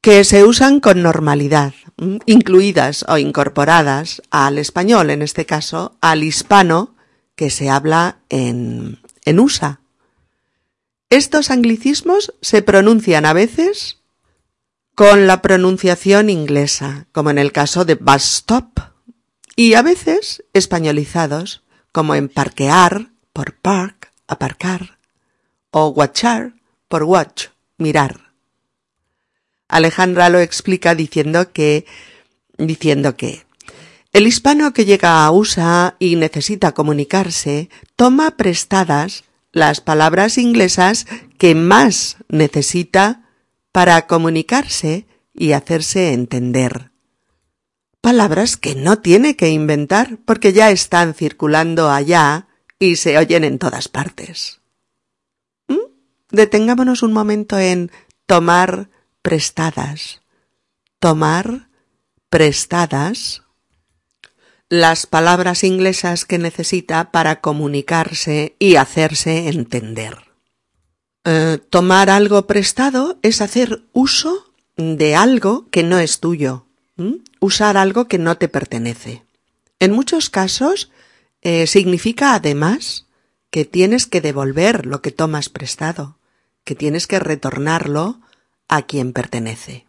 que 0.00 0.24
se 0.24 0.44
usan 0.44 0.80
con 0.80 1.02
normalidad, 1.02 1.74
incluidas 2.24 3.04
o 3.08 3.18
incorporadas 3.18 4.22
al 4.30 4.58
español, 4.58 5.10
en 5.10 5.22
este 5.22 5.44
caso 5.44 5.96
al 6.00 6.24
hispano 6.24 6.94
que 7.34 7.50
se 7.50 7.68
habla 7.68 8.20
en, 8.28 8.98
en 9.24 9.40
USA. 9.40 9.80
Estos 11.10 11.50
anglicismos 11.50 12.34
se 12.40 12.62
pronuncian 12.62 13.26
a 13.26 13.32
veces 13.32 13.98
con 14.94 15.26
la 15.26 15.42
pronunciación 15.42 16.30
inglesa, 16.30 17.06
como 17.12 17.30
en 17.30 17.38
el 17.38 17.52
caso 17.52 17.84
de 17.84 17.96
bus 17.96 18.22
stop, 18.22 18.80
y 19.56 19.74
a 19.74 19.82
veces 19.82 20.44
españolizados, 20.52 21.62
como 21.92 22.14
en 22.14 22.28
parquear 22.28 23.10
por 23.32 23.54
park, 23.56 24.12
aparcar, 24.26 24.98
o 25.70 25.88
watchar 25.88 26.54
por 26.88 27.02
watch, 27.02 27.48
mirar. 27.76 28.29
Alejandra 29.70 30.28
lo 30.28 30.40
explica 30.40 30.94
diciendo 30.94 31.52
que, 31.52 31.86
diciendo 32.58 33.16
que 33.16 33.44
el 34.12 34.26
hispano 34.26 34.72
que 34.72 34.84
llega 34.84 35.24
a 35.24 35.30
USA 35.30 35.94
y 36.00 36.16
necesita 36.16 36.72
comunicarse 36.72 37.70
toma 37.94 38.32
prestadas 38.32 39.24
las 39.52 39.80
palabras 39.80 40.36
inglesas 40.36 41.06
que 41.38 41.54
más 41.54 42.16
necesita 42.28 43.28
para 43.72 44.06
comunicarse 44.06 45.06
y 45.32 45.52
hacerse 45.52 46.12
entender. 46.12 46.90
Palabras 48.00 48.56
que 48.56 48.74
no 48.74 48.98
tiene 48.98 49.36
que 49.36 49.50
inventar 49.50 50.18
porque 50.24 50.52
ya 50.52 50.70
están 50.70 51.14
circulando 51.14 51.90
allá 51.90 52.48
y 52.80 52.96
se 52.96 53.16
oyen 53.16 53.44
en 53.44 53.58
todas 53.58 53.88
partes. 53.88 54.60
¿Mm? 55.68 55.76
Detengámonos 56.30 57.02
un 57.02 57.12
momento 57.12 57.58
en 57.58 57.92
tomar 58.26 58.90
prestadas. 59.22 60.20
Tomar 60.98 61.68
prestadas 62.28 63.42
las 64.68 65.06
palabras 65.06 65.64
inglesas 65.64 66.24
que 66.24 66.38
necesita 66.38 67.10
para 67.10 67.40
comunicarse 67.40 68.54
y 68.58 68.76
hacerse 68.76 69.48
entender. 69.48 70.16
Eh, 71.24 71.58
tomar 71.68 72.08
algo 72.08 72.46
prestado 72.46 73.18
es 73.22 73.42
hacer 73.42 73.82
uso 73.92 74.52
de 74.76 75.16
algo 75.16 75.66
que 75.70 75.82
no 75.82 75.98
es 75.98 76.20
tuyo, 76.20 76.64
usar 77.40 77.76
algo 77.76 78.06
que 78.06 78.18
no 78.18 78.38
te 78.38 78.48
pertenece. 78.48 79.24
En 79.80 79.92
muchos 79.92 80.30
casos 80.30 80.90
eh, 81.42 81.66
significa 81.66 82.34
además 82.34 83.06
que 83.50 83.64
tienes 83.64 84.06
que 84.06 84.20
devolver 84.20 84.86
lo 84.86 85.02
que 85.02 85.10
tomas 85.10 85.48
prestado, 85.48 86.16
que 86.64 86.74
tienes 86.74 87.06
que 87.06 87.18
retornarlo 87.18 88.20
a 88.70 88.82
quien 88.82 89.12
pertenece. 89.12 89.86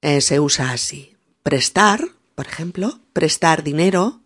Eh, 0.00 0.20
se 0.20 0.38
usa 0.40 0.70
así. 0.70 1.16
Prestar, 1.42 2.00
por 2.36 2.46
ejemplo, 2.46 3.00
prestar 3.12 3.64
dinero. 3.64 4.20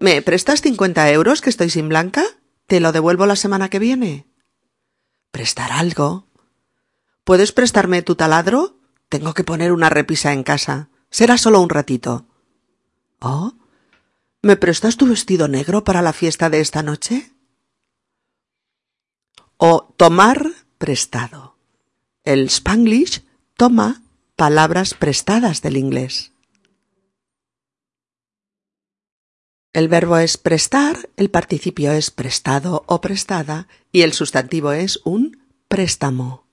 ¿Me 0.00 0.20
prestas 0.22 0.60
50 0.60 1.10
euros 1.12 1.40
que 1.40 1.50
estoy 1.50 1.70
sin 1.70 1.88
blanca? 1.88 2.24
Te 2.66 2.80
lo 2.80 2.90
devuelvo 2.90 3.26
la 3.26 3.36
semana 3.36 3.70
que 3.70 3.78
viene. 3.78 4.26
Prestar 5.30 5.70
algo. 5.70 6.26
¿Puedes 7.22 7.52
prestarme 7.52 8.02
tu 8.02 8.16
taladro? 8.16 8.76
Tengo 9.08 9.34
que 9.34 9.44
poner 9.44 9.72
una 9.72 9.88
repisa 9.88 10.32
en 10.32 10.42
casa. 10.42 10.88
Será 11.10 11.38
solo 11.38 11.60
un 11.60 11.70
ratito. 11.70 12.26
Oh. 13.20 13.52
¿Me 14.42 14.56
prestas 14.56 14.96
tu 14.96 15.06
vestido 15.06 15.46
negro 15.46 15.84
para 15.84 16.02
la 16.02 16.12
fiesta 16.12 16.50
de 16.50 16.60
esta 16.60 16.82
noche? 16.82 17.30
O 19.58 19.94
tomar 19.96 20.50
prestado. 20.78 21.49
El 22.24 22.50
spanglish 22.50 23.24
toma 23.56 24.02
palabras 24.36 24.92
prestadas 24.92 25.62
del 25.62 25.78
inglés. 25.78 26.32
El 29.72 29.88
verbo 29.88 30.18
es 30.18 30.36
prestar, 30.36 31.08
el 31.16 31.30
participio 31.30 31.92
es 31.92 32.10
prestado 32.10 32.84
o 32.86 33.00
prestada 33.00 33.68
y 33.90 34.02
el 34.02 34.12
sustantivo 34.12 34.72
es 34.72 35.00
un 35.04 35.46
préstamo. 35.68 36.46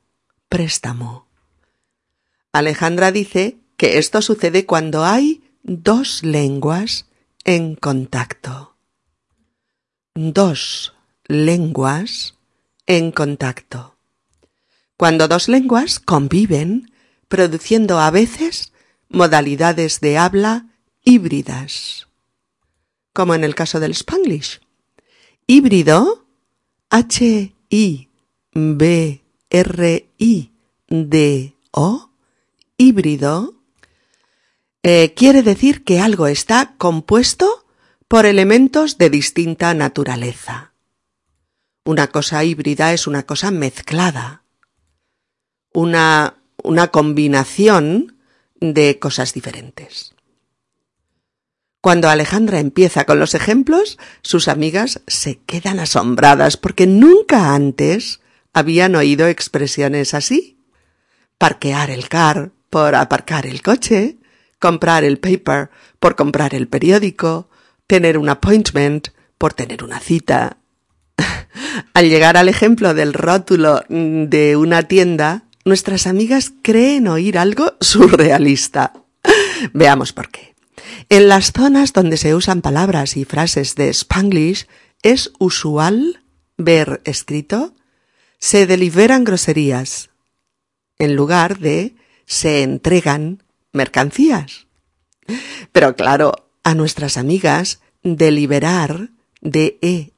Préstamo. 0.48 1.28
Alejandra 2.54 3.12
dice 3.12 3.58
que 3.76 3.98
esto 3.98 4.22
sucede 4.22 4.66
cuando 4.66 5.04
hay 5.04 5.44
dos 5.64 6.24
lenguas 6.24 7.08
en 7.44 7.76
contacto. 7.76 8.78
Dos 10.16 10.94
lenguas 11.28 12.36
en 12.86 13.12
contacto 13.12 13.97
cuando 14.98 15.28
dos 15.28 15.48
lenguas 15.48 16.00
conviven, 16.00 16.92
produciendo 17.28 18.00
a 18.00 18.10
veces 18.10 18.74
modalidades 19.10 20.02
de 20.02 20.18
habla 20.18 20.66
híbridas, 21.04 22.08
como 23.14 23.36
en 23.36 23.44
el 23.44 23.54
caso 23.54 23.80
del 23.80 23.92
spanglish. 23.92 24.60
Híbrido, 25.46 26.26
H-I-B-R-I-D-O, 26.90 28.10
híbrido, 32.78 33.54
eh, 34.84 35.14
quiere 35.16 35.44
decir 35.44 35.84
que 35.84 36.00
algo 36.00 36.28
está 36.28 36.76
compuesto 36.78 37.66
por 38.08 38.26
elementos 38.26 38.98
de 38.98 39.10
distinta 39.10 39.74
naturaleza. 39.74 40.74
Una 41.84 42.08
cosa 42.08 42.44
híbrida 42.44 42.94
es 42.94 43.06
una 43.08 43.24
cosa 43.24 43.52
mezclada 43.52 44.44
una, 45.74 46.36
una 46.64 46.88
combinación 46.90 48.18
de 48.60 49.00
cosas 49.00 49.34
diferentes. 49.34 50.14
Cuando 51.82 52.10
Alejandra 52.10 52.60
empieza 52.60 53.06
con 53.06 53.20
los 53.20 53.34
ejemplos, 53.36 53.98
sus 54.22 54.48
amigas 54.48 55.02
se 55.08 55.40
quedan 55.40 55.80
asombradas 55.80 56.58
porque 56.58 56.88
nunca 56.88 57.54
antes 57.54 58.20
habían 58.52 58.96
oído 58.96 59.28
expresiones 59.28 60.14
así. 60.14 60.60
Parquear 61.38 61.92
el 61.92 62.10
car 62.10 62.52
por 62.70 62.96
aparcar 62.96 63.46
el 63.46 63.62
coche, 63.62 64.18
comprar 64.60 65.04
el 65.04 65.20
paper 65.20 65.70
por 66.00 66.16
comprar 66.16 66.56
el 66.56 66.68
periódico, 66.68 67.50
tener 67.86 68.18
un 68.18 68.30
appointment 68.30 69.10
por 69.38 69.54
tener 69.54 69.84
una 69.84 70.00
cita. 70.00 70.58
Al 71.94 72.10
llegar 72.10 72.38
al 72.38 72.50
ejemplo 72.50 72.94
del 72.94 73.14
rótulo 73.14 73.84
de 73.88 74.56
una 74.56 74.84
tienda, 74.84 75.47
nuestras 75.68 76.08
amigas 76.08 76.52
creen 76.62 77.08
oír 77.08 77.38
algo 77.38 77.74
surrealista. 77.82 78.94
Veamos 79.74 80.14
por 80.14 80.30
qué. 80.30 80.56
En 81.10 81.28
las 81.28 81.52
zonas 81.52 81.94
donde 81.94 82.18
se 82.18 82.34
usan 82.36 82.62
palabras 82.62 83.18
y 83.18 83.26
frases 83.26 83.76
de 83.76 83.90
Spanglish 83.90 84.68
es 85.04 85.32
usual 85.40 86.24
ver 86.58 87.02
escrito 87.06 87.76
se 88.40 88.66
deliberan 88.68 89.24
groserías 89.24 90.10
en 91.00 91.16
lugar 91.16 91.60
de 91.60 91.96
se 92.26 92.64
entregan 92.64 93.44
mercancías. 93.74 94.68
Pero 95.72 95.96
claro, 95.96 96.50
a 96.64 96.74
nuestras 96.76 97.18
amigas 97.18 97.80
deliberar 98.04 99.10
D-E-L-I-B-E-R-A-R, 99.42 100.14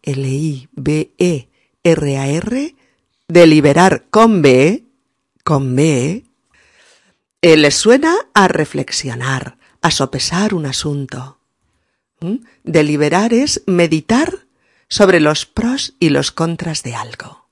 deliberar 3.28 4.06
con 4.10 4.42
B, 4.42 4.89
con 5.50 5.76
B, 5.76 6.26
eh, 7.42 7.72
suena 7.72 8.16
a 8.36 8.48
reflexionar, 8.48 9.58
a 9.82 9.90
sopesar 9.90 10.54
un 10.54 10.68
asunto. 10.68 11.40
¿Mm? 12.20 12.46
Deliberar 12.64 13.34
es 13.34 13.64
meditar 13.66 14.46
sobre 14.90 15.20
los 15.20 15.48
pros 15.48 15.96
y 16.00 16.10
los 16.10 16.32
contras 16.32 16.84
de 16.84 16.94
algo. 16.94 17.50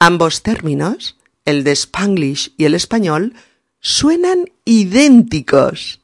Ambos 0.00 0.42
términos, 0.42 1.20
el 1.44 1.62
de 1.62 1.70
Spanglish 1.70 2.52
y 2.56 2.64
el 2.64 2.74
español, 2.74 3.34
suenan 3.78 4.50
idénticos, 4.64 6.00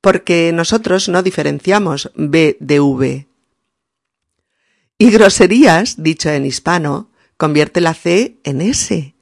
porque 0.00 0.50
nosotros 0.52 1.08
no 1.08 1.22
diferenciamos 1.22 2.10
B 2.16 2.56
de 2.58 2.80
V. 2.80 3.28
Y 4.98 5.10
groserías, 5.12 6.02
dicho 6.02 6.30
en 6.30 6.46
hispano, 6.46 7.12
convierte 7.36 7.80
la 7.80 7.94
C 7.94 8.40
en 8.42 8.60
S, 8.60 9.14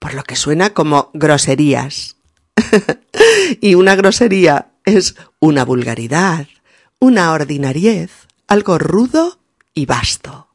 por 0.00 0.14
lo 0.14 0.24
que 0.24 0.34
suena 0.34 0.70
como 0.70 1.10
groserías. 1.14 2.16
y 3.60 3.76
una 3.76 3.94
grosería 3.94 4.72
es 4.84 5.14
una 5.38 5.64
vulgaridad, 5.64 6.48
una 6.98 7.30
ordinariez, 7.32 8.10
algo 8.48 8.78
rudo 8.78 9.38
y 9.74 9.86
vasto. 9.86 10.48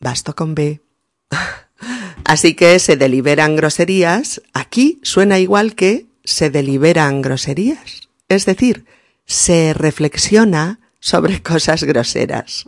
Vasto 0.00 0.34
con 0.34 0.54
B. 0.54 0.80
Así 2.24 2.54
que 2.54 2.78
se 2.78 2.96
deliberan 2.96 3.56
groserías, 3.56 4.40
aquí 4.54 5.00
suena 5.02 5.38
igual 5.38 5.74
que 5.74 6.06
se 6.24 6.48
deliberan 6.48 7.20
groserías. 7.20 8.08
Es 8.28 8.46
decir, 8.46 8.86
se 9.26 9.74
reflexiona 9.74 10.78
sobre 11.00 11.42
cosas 11.42 11.82
groseras. 11.82 12.66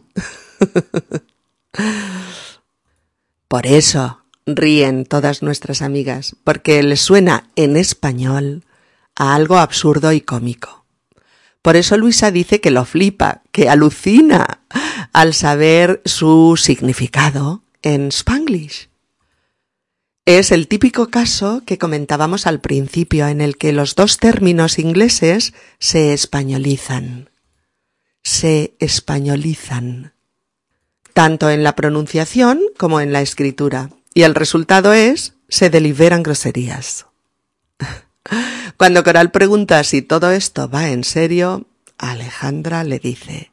Por 3.48 3.66
eso 3.66 4.23
ríen 4.46 5.04
todas 5.06 5.42
nuestras 5.42 5.82
amigas, 5.82 6.36
porque 6.44 6.82
les 6.82 7.00
suena 7.00 7.48
en 7.56 7.76
español 7.76 8.64
a 9.16 9.34
algo 9.34 9.58
absurdo 9.58 10.12
y 10.12 10.20
cómico. 10.20 10.84
Por 11.62 11.76
eso 11.76 11.96
Luisa 11.96 12.30
dice 12.30 12.60
que 12.60 12.70
lo 12.70 12.84
flipa, 12.84 13.42
que 13.50 13.70
alucina 13.70 14.60
al 15.12 15.32
saber 15.32 16.02
su 16.04 16.58
significado 16.58 17.62
en 17.82 18.08
Spanglish. 18.08 18.90
Es 20.26 20.52
el 20.52 20.68
típico 20.68 21.08
caso 21.08 21.62
que 21.66 21.76
comentábamos 21.76 22.46
al 22.46 22.60
principio 22.60 23.28
en 23.28 23.42
el 23.42 23.58
que 23.58 23.72
los 23.72 23.94
dos 23.94 24.18
términos 24.18 24.78
ingleses 24.78 25.52
se 25.78 26.14
españolizan. 26.14 27.30
Se 28.22 28.74
españolizan. 28.78 30.14
Tanto 31.12 31.50
en 31.50 31.62
la 31.62 31.76
pronunciación 31.76 32.60
como 32.78 33.00
en 33.00 33.12
la 33.12 33.20
escritura. 33.20 33.90
Y 34.14 34.22
el 34.22 34.34
resultado 34.34 34.92
es 34.92 35.34
se 35.48 35.68
deliberan 35.68 36.22
groserías. 36.22 37.06
Cuando 38.76 39.04
Coral 39.04 39.30
pregunta 39.30 39.82
si 39.84 40.00
todo 40.00 40.30
esto 40.30 40.68
va 40.68 40.88
en 40.88 41.04
serio, 41.04 41.66
Alejandra 41.98 42.84
le 42.84 42.98
dice 42.98 43.50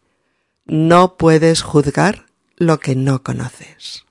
no 0.65 1.17
puedes 1.17 1.63
juzgar 1.63 2.27
lo 2.55 2.79
que 2.79 2.95
no 2.95 3.23
conoces. 3.23 4.05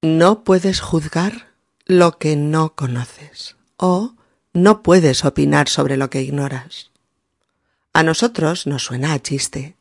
No 0.00 0.44
puedes 0.44 0.80
juzgar 0.80 1.48
lo 1.86 2.18
que 2.18 2.36
no 2.36 2.74
conoces 2.74 3.56
o 3.76 4.14
no 4.52 4.82
puedes 4.82 5.24
opinar 5.24 5.68
sobre 5.68 5.96
lo 5.96 6.08
que 6.08 6.22
ignoras. 6.22 6.90
A 7.92 8.02
nosotros 8.02 8.66
nos 8.66 8.84
suena 8.84 9.12
a 9.12 9.18
chiste. 9.20 9.76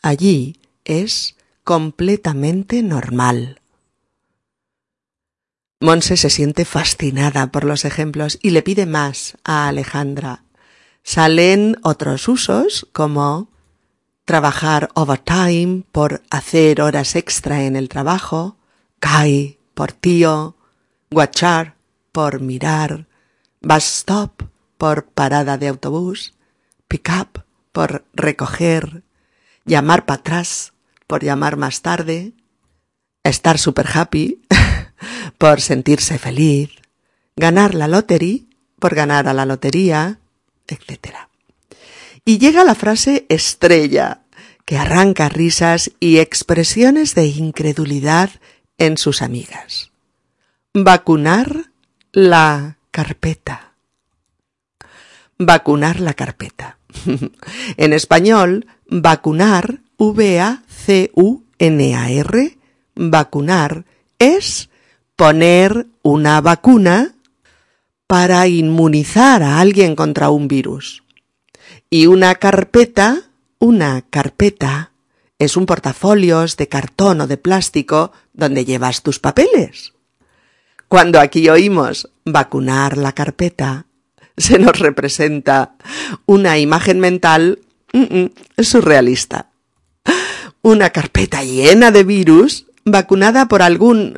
Allí 0.00 0.56
es 0.84 1.36
completamente 1.64 2.82
normal. 2.82 3.60
Monse 5.82 6.16
se 6.16 6.30
siente 6.30 6.64
fascinada 6.64 7.48
por 7.48 7.64
los 7.64 7.84
ejemplos 7.84 8.38
y 8.40 8.50
le 8.50 8.62
pide 8.62 8.86
más 8.86 9.36
a 9.42 9.66
Alejandra. 9.66 10.44
Salen 11.02 11.76
otros 11.82 12.28
usos 12.28 12.86
como 12.92 13.50
trabajar 14.24 14.90
overtime 14.94 15.82
por 15.90 16.22
hacer 16.30 16.80
horas 16.80 17.16
extra 17.16 17.64
en 17.64 17.74
el 17.74 17.88
trabajo, 17.88 18.58
kai 19.00 19.58
por 19.74 19.90
tío, 19.90 20.56
guachar 21.10 21.74
por 22.12 22.40
mirar, 22.40 23.08
bus 23.60 23.84
stop 23.84 24.44
por 24.78 25.06
parada 25.06 25.58
de 25.58 25.66
autobús, 25.66 26.34
pick 26.86 27.08
up 27.08 27.42
por 27.72 28.04
recoger, 28.14 29.02
llamar 29.64 30.06
para 30.06 30.20
atrás 30.20 30.74
por 31.08 31.24
llamar 31.24 31.56
más 31.56 31.82
tarde, 31.82 32.34
estar 33.24 33.58
super 33.58 33.88
happy 33.92 34.41
por 35.42 35.60
sentirse 35.60 36.18
feliz, 36.20 36.70
ganar 37.34 37.74
la 37.74 37.88
lotería 37.88 38.42
por 38.78 38.94
ganar 38.94 39.26
a 39.26 39.34
la 39.34 39.44
lotería, 39.44 40.20
etc. 40.68 41.16
Y 42.24 42.38
llega 42.38 42.62
la 42.62 42.76
frase 42.76 43.26
estrella, 43.28 44.20
que 44.64 44.76
arranca 44.76 45.28
risas 45.28 45.90
y 45.98 46.18
expresiones 46.18 47.16
de 47.16 47.26
incredulidad 47.26 48.30
en 48.78 48.96
sus 48.96 49.20
amigas. 49.20 49.90
Vacunar 50.74 51.72
la 52.12 52.76
carpeta. 52.92 53.72
Vacunar 55.38 55.98
la 55.98 56.14
carpeta. 56.14 56.78
en 57.78 57.92
español, 57.92 58.68
vacunar, 58.86 59.80
V-A-C-U-N-A-R, 59.98 60.58
vacunar 62.94 63.86
es 64.20 64.68
poner 65.16 65.86
una 66.02 66.40
vacuna 66.40 67.14
para 68.06 68.46
inmunizar 68.46 69.42
a 69.42 69.60
alguien 69.60 69.96
contra 69.96 70.30
un 70.30 70.48
virus. 70.48 71.02
Y 71.88 72.06
una 72.06 72.34
carpeta, 72.34 73.22
una 73.58 74.02
carpeta, 74.02 74.92
es 75.38 75.56
un 75.56 75.66
portafolios 75.66 76.56
de 76.56 76.68
cartón 76.68 77.20
o 77.20 77.26
de 77.26 77.36
plástico 77.36 78.12
donde 78.32 78.64
llevas 78.64 79.02
tus 79.02 79.18
papeles. 79.18 79.92
Cuando 80.88 81.20
aquí 81.20 81.48
oímos 81.48 82.10
vacunar 82.24 82.96
la 82.96 83.12
carpeta, 83.12 83.86
se 84.36 84.58
nos 84.58 84.78
representa 84.78 85.74
una 86.26 86.58
imagen 86.58 87.00
mental 87.00 87.60
surrealista. 88.58 89.50
Una 90.62 90.90
carpeta 90.90 91.42
llena 91.42 91.90
de 91.90 92.04
virus 92.04 92.66
vacunada 92.84 93.48
por 93.48 93.62
algún 93.62 94.14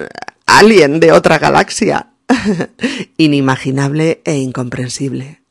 alien 0.58 1.00
de 1.00 1.12
otra 1.12 1.38
galaxia. 1.38 2.10
Inimaginable 3.16 4.22
e 4.24 4.36
incomprensible. 4.36 5.42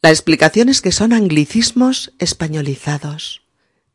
La 0.00 0.10
explicación 0.10 0.68
es 0.68 0.80
que 0.80 0.92
son 0.92 1.12
anglicismos 1.12 2.12
españolizados, 2.18 3.42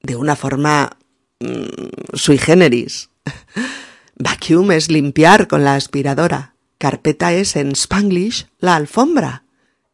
de 0.02 0.16
una 0.16 0.36
forma 0.36 0.98
mm, 1.40 2.14
sui 2.14 2.38
generis. 2.38 3.10
Vacuum 4.16 4.72
es 4.72 4.90
limpiar 4.90 5.48
con 5.48 5.64
la 5.64 5.76
aspiradora. 5.76 6.56
Carpeta 6.78 7.34
es 7.34 7.56
en 7.56 7.72
Spanglish 7.72 8.48
la 8.60 8.76
alfombra. 8.76 9.44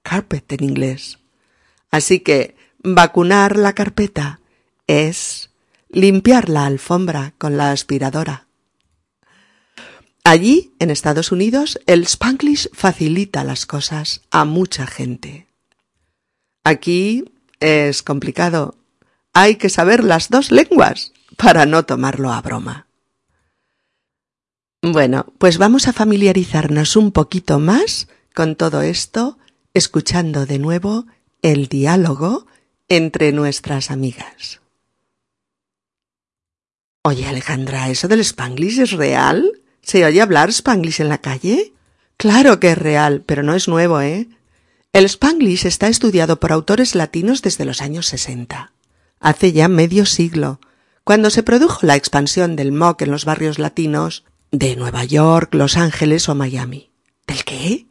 Carpet 0.01 0.51
en 0.51 0.63
inglés. 0.63 1.19
Así 1.91 2.19
que 2.19 2.55
vacunar 2.83 3.57
la 3.57 3.73
carpeta 3.73 4.39
es 4.87 5.51
limpiar 5.89 6.49
la 6.49 6.65
alfombra 6.65 7.33
con 7.37 7.57
la 7.57 7.71
aspiradora. 7.71 8.42
Allí, 10.25 10.73
en 10.79 10.89
Estados 10.89 11.33
Unidos, 11.33 11.79
el 11.85 12.03
Spanglish 12.03 12.69
facilita 12.71 13.43
las 13.43 13.65
cosas 13.65 14.21
a 14.31 14.45
mucha 14.45 14.87
gente. 14.87 15.47
Aquí 16.63 17.25
es 17.59 18.03
complicado. 18.03 18.75
Hay 19.33 19.57
que 19.57 19.69
saber 19.69 20.03
las 20.03 20.29
dos 20.29 20.51
lenguas 20.51 21.11
para 21.35 21.65
no 21.65 21.83
tomarlo 21.83 22.31
a 22.31 22.41
broma. 22.41 22.87
Bueno, 24.81 25.25
pues 25.37 25.57
vamos 25.57 25.87
a 25.87 25.93
familiarizarnos 25.93 26.95
un 26.95 27.11
poquito 27.11 27.59
más 27.59 28.07
con 28.33 28.55
todo 28.55 28.81
esto, 28.81 29.37
escuchando 29.73 30.45
de 30.45 30.59
nuevo 30.59 31.05
el 31.41 31.67
diálogo 31.67 32.47
entre 32.87 33.33
nuestras 33.33 33.91
amigas. 33.91 34.61
Oye, 37.03 37.25
Alejandra, 37.25 37.89
¿eso 37.89 38.07
del 38.07 38.21
Spanglish 38.21 38.79
es 38.79 38.91
real? 38.91 39.62
¿Se 39.83 40.05
oye 40.05 40.21
hablar 40.21 40.49
Spanglish 40.49 41.01
en 41.01 41.09
la 41.09 41.19
calle? 41.19 41.73
Claro 42.17 42.59
que 42.59 42.71
es 42.71 42.77
real, 42.77 43.21
pero 43.25 43.43
no 43.43 43.53
es 43.53 43.67
nuevo, 43.67 43.99
¿eh? 44.01 44.29
El 44.93 45.05
Spanglish 45.05 45.65
está 45.65 45.89
estudiado 45.89 46.39
por 46.39 46.53
autores 46.53 46.95
latinos 46.95 47.41
desde 47.41 47.65
los 47.65 47.81
años 47.81 48.07
60, 48.07 48.71
hace 49.19 49.51
ya 49.51 49.67
medio 49.67 50.05
siglo, 50.05 50.59
cuando 51.03 51.29
se 51.29 51.43
produjo 51.43 51.85
la 51.85 51.95
expansión 51.97 52.55
del 52.55 52.71
mock 52.71 53.01
en 53.01 53.11
los 53.11 53.25
barrios 53.25 53.59
latinos 53.59 54.23
de 54.51 54.75
Nueva 54.77 55.03
York, 55.03 55.53
Los 55.53 55.75
Ángeles 55.75 56.29
o 56.29 56.35
Miami. 56.35 56.91
¿Del 57.27 57.43
qué? 57.43 57.87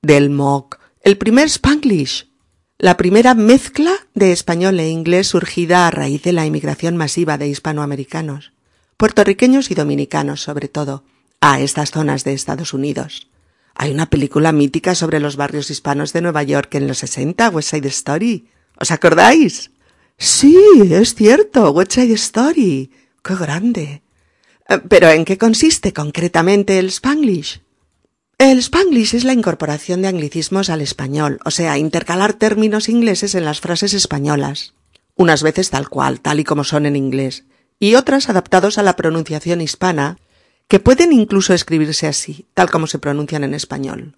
Del 0.00 0.30
mock, 0.30 0.78
el 1.02 1.18
primer 1.18 1.48
Spanglish. 1.48 2.30
la 2.78 2.96
primera 2.96 3.34
mezcla 3.34 3.92
de 4.14 4.32
español 4.32 4.80
e 4.80 4.88
inglés 4.88 5.28
surgida 5.28 5.86
a 5.86 5.90
raíz 5.90 6.22
de 6.22 6.32
la 6.32 6.46
inmigración 6.46 6.96
masiva 6.96 7.36
de 7.36 7.48
hispanoamericanos, 7.48 8.52
puertorriqueños 8.96 9.70
y 9.70 9.74
dominicanos 9.74 10.40
sobre 10.40 10.68
todo, 10.68 11.04
a 11.46 11.60
estas 11.60 11.90
zonas 11.90 12.24
de 12.24 12.32
Estados 12.32 12.72
Unidos. 12.72 13.28
Hay 13.74 13.90
una 13.90 14.06
película 14.06 14.50
mítica 14.50 14.94
sobre 14.94 15.20
los 15.20 15.36
barrios 15.36 15.68
hispanos 15.68 16.14
de 16.14 16.22
Nueva 16.22 16.42
York 16.42 16.74
en 16.74 16.86
los 16.86 16.98
60, 16.98 17.50
West 17.50 17.68
Side 17.68 17.88
Story. 17.88 18.48
¿Os 18.80 18.90
acordáis? 18.90 19.70
Sí, 20.16 20.56
es 20.90 21.14
cierto, 21.14 21.70
West 21.72 21.92
Side 21.92 22.14
Story. 22.14 22.90
¡Qué 23.22 23.34
grande! 23.34 24.02
Eh, 24.70 24.78
pero 24.88 25.10
¿en 25.10 25.26
qué 25.26 25.36
consiste 25.36 25.92
concretamente 25.92 26.78
el 26.78 26.86
Spanglish? 26.86 27.60
El 28.38 28.60
Spanglish 28.60 29.14
es 29.14 29.24
la 29.24 29.34
incorporación 29.34 30.00
de 30.00 30.08
anglicismos 30.08 30.70
al 30.70 30.80
español, 30.80 31.40
o 31.44 31.50
sea, 31.50 31.76
intercalar 31.76 32.32
términos 32.32 32.88
ingleses 32.88 33.34
en 33.34 33.44
las 33.44 33.60
frases 33.60 33.92
españolas, 33.92 34.72
unas 35.14 35.42
veces 35.42 35.68
tal 35.68 35.90
cual, 35.90 36.22
tal 36.22 36.40
y 36.40 36.44
como 36.44 36.64
son 36.64 36.86
en 36.86 36.96
inglés, 36.96 37.44
y 37.78 37.96
otras 37.96 38.30
adaptados 38.30 38.78
a 38.78 38.82
la 38.82 38.96
pronunciación 38.96 39.60
hispana, 39.60 40.16
que 40.68 40.80
pueden 40.80 41.12
incluso 41.12 41.54
escribirse 41.54 42.06
así, 42.06 42.46
tal 42.54 42.70
como 42.70 42.86
se 42.86 42.98
pronuncian 42.98 43.44
en 43.44 43.54
español. 43.54 44.16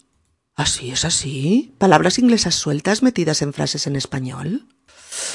¿Así 0.55 0.89
es 0.91 1.05
así? 1.05 1.75
¿Palabras 1.77 2.17
inglesas 2.17 2.55
sueltas 2.55 3.03
metidas 3.03 3.41
en 3.41 3.53
frases 3.53 3.85
en 3.85 3.95
español? 3.95 4.65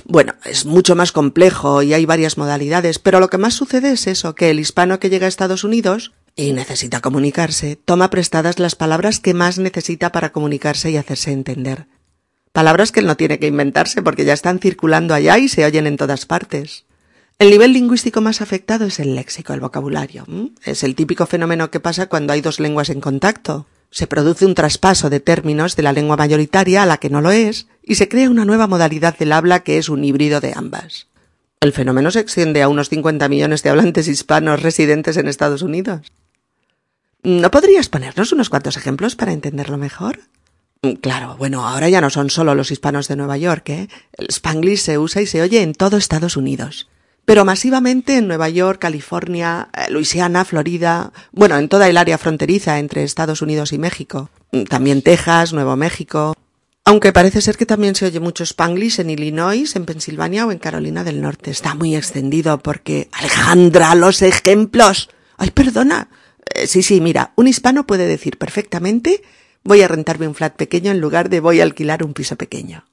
Bueno, 0.05 0.35
es 0.45 0.65
mucho 0.65 0.97
más 0.97 1.13
complejo 1.13 1.83
y 1.83 1.95
hay 1.95 2.07
varias 2.07 2.39
modalidades, 2.39 2.99
pero 2.99 3.21
lo 3.21 3.29
que 3.29 3.39
más 3.39 3.55
sucede 3.55 3.93
es 3.93 4.07
eso, 4.07 4.35
que 4.35 4.51
el 4.51 4.61
hispano 4.61 4.99
que 4.99 5.11
llega 5.11 5.27
a 5.27 5.29
Estados 5.29 5.65
Unidos 5.65 6.13
y 6.35 6.53
necesita 6.53 7.01
comunicarse, 7.01 7.77
toma 7.77 8.11
prestadas 8.11 8.59
las 8.59 8.75
palabras 8.75 9.21
que 9.21 9.35
más 9.35 9.59
necesita 9.59 10.13
para 10.13 10.33
comunicarse 10.33 10.91
y 10.91 10.97
hacerse 10.97 11.33
entender. 11.33 11.87
Palabras 12.53 12.93
que 12.93 13.01
él 13.01 13.07
no 13.07 13.17
tiene 13.17 13.39
que 13.39 13.47
inventarse 13.47 14.03
porque 14.03 14.25
ya 14.25 14.33
están 14.33 14.59
circulando 14.59 15.15
allá 15.15 15.39
y 15.39 15.49
se 15.49 15.65
oyen 15.65 15.87
en 15.87 15.97
todas 15.97 16.27
partes. 16.27 16.85
El 17.43 17.51
nivel 17.51 17.73
lingüístico 17.73 18.21
más 18.21 18.41
afectado 18.41 18.85
es 18.85 19.01
el 19.01 19.17
léxico, 19.17 19.53
el 19.53 19.59
vocabulario. 19.59 20.25
Es 20.65 20.85
el 20.85 20.95
típico 20.95 21.27
fenómeno 21.27 21.73
que 21.73 21.81
pasa 21.81 22.07
cuando 22.07 22.33
hay 22.33 22.41
dos 22.41 22.61
lenguas 22.61 22.89
en 22.89 23.01
contacto. 23.01 23.67
Se 23.91 24.07
produce 24.07 24.47
un 24.47 24.55
traspaso 24.55 25.11
de 25.11 25.19
términos 25.19 25.75
de 25.75 25.83
la 25.83 25.93
lengua 25.93 26.17
mayoritaria 26.17 26.85
a 26.85 26.87
la 26.87 26.99
que 26.99 27.11
no 27.11 27.21
lo 27.21 27.33
es 27.33 27.67
y 27.83 27.97
se 27.97 28.09
crea 28.09 28.31
una 28.31 28.45
nueva 28.45 28.69
modalidad 28.69 29.19
del 29.19 29.33
habla 29.33 29.65
que 29.65 29.79
es 29.79 29.89
un 29.89 30.05
híbrido 30.05 30.41
de 30.41 30.53
ambas. 30.55 31.09
El 31.59 31.73
fenómeno 31.73 32.13
se 32.13 32.21
extiende 32.21 32.63
a 32.63 32.69
unos 32.69 32.91
50 32.91 33.29
millones 33.29 33.65
de 33.65 33.71
hablantes 33.71 34.07
hispanos 34.07 34.63
residentes 34.63 35.17
en 35.17 35.27
Estados 35.27 35.63
Unidos. 35.63 36.13
¿No 37.25 37.51
podrías 37.51 37.89
ponernos 37.89 38.31
unos 38.31 38.51
cuantos 38.51 38.77
ejemplos 38.77 39.17
para 39.17 39.33
entenderlo 39.33 39.79
mejor? 39.79 40.21
Mm, 40.83 40.93
claro, 40.93 41.35
bueno, 41.39 41.67
ahora 41.67 41.89
ya 41.89 42.01
no 42.01 42.11
son 42.11 42.31
solo 42.31 42.55
los 42.55 42.71
hispanos 42.71 43.09
de 43.09 43.17
Nueva 43.17 43.37
York, 43.37 43.69
¿eh? 43.71 43.89
El 44.13 44.29
spanglish 44.29 44.79
se 44.79 44.97
usa 44.97 45.23
y 45.23 45.27
se 45.27 45.43
oye 45.43 45.61
en 45.61 45.75
todo 45.75 45.97
Estados 45.97 46.37
Unidos 46.37 46.87
pero 47.25 47.45
masivamente 47.45 48.17
en 48.17 48.29
Nueva 48.29 48.49
York, 48.49 48.81
California, 48.81 49.69
eh, 49.75 49.91
Luisiana, 49.91 50.45
Florida, 50.45 51.13
bueno, 51.33 51.57
en 51.57 51.69
toda 51.69 51.89
el 51.89 51.97
área 51.97 52.19
fronteriza 52.19 52.79
entre 52.79 53.05
Estados 53.05 53.43
Unidos 53.43 53.73
y 53.73 53.79
México, 53.79 54.31
mm, 54.51 54.65
también 54.65 55.03
Texas, 55.03 55.53
Nuevo 55.53 55.77
México, 55.77 56.35
aunque 56.85 57.13
parece 57.13 57.41
ser 57.41 57.57
que 57.57 57.67
también 57.67 57.95
se 57.95 58.07
oye 58.07 58.19
mucho 58.19 58.43
spanglish 58.43 59.01
en 59.01 59.11
Illinois, 59.11 59.77
en 59.77 59.85
Pensilvania 59.85 60.47
o 60.47 60.53
en 60.53 60.59
Carolina 60.59 61.05
del 61.05 61.21
Norte. 61.21 61.53
Está 61.53 61.77
muy 61.77 61.95
extendido 61.95 62.59
porque 62.59 63.09
Alejandra, 63.13 63.95
los 63.95 64.21
ejemplos. 64.21 65.09
Ay, 65.37 65.53
perdona. 65.53 66.09
Eh, 66.55 66.67
sí, 66.67 66.83
sí, 66.83 67.01
mira, 67.01 67.35
un 67.37 67.47
hispano 67.47 67.87
puede 67.87 68.09
decir 68.09 68.37
perfectamente 68.37 69.23
voy 69.63 69.83
a 69.83 69.89
rentarme 69.89 70.27
un 70.27 70.35
flat 70.35 70.57
pequeño 70.57 70.91
en 70.91 71.01
lugar 71.01 71.31
de 71.31 71.39
voy 71.39 71.61
a 71.61 71.63
alquilar 71.63 72.03
un 72.03 72.15
piso 72.15 72.35
pequeño. 72.35 72.85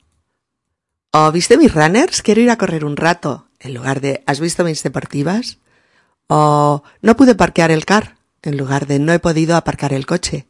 ¿O 1.11 1.25
oh, 1.25 1.31
viste 1.31 1.57
mis 1.57 1.73
runners? 1.73 2.21
Quiero 2.21 2.41
ir 2.41 2.51
a 2.51 2.57
correr 2.57 2.85
un 2.85 2.95
rato 2.95 3.48
en 3.59 3.73
lugar 3.73 4.01
de 4.01 4.23
¿has 4.25 4.39
visto 4.39 4.63
mis 4.63 4.83
deportivas? 4.83 5.59
O 6.27 6.83
no 7.01 7.15
pude 7.15 7.35
parquear 7.35 7.71
el 7.71 7.85
car 7.85 8.17
en 8.41 8.57
lugar 8.57 8.87
de 8.87 8.99
no 8.99 9.13
he 9.13 9.19
podido 9.19 9.55
aparcar 9.55 9.93
el 9.93 10.05
coche. 10.05 10.47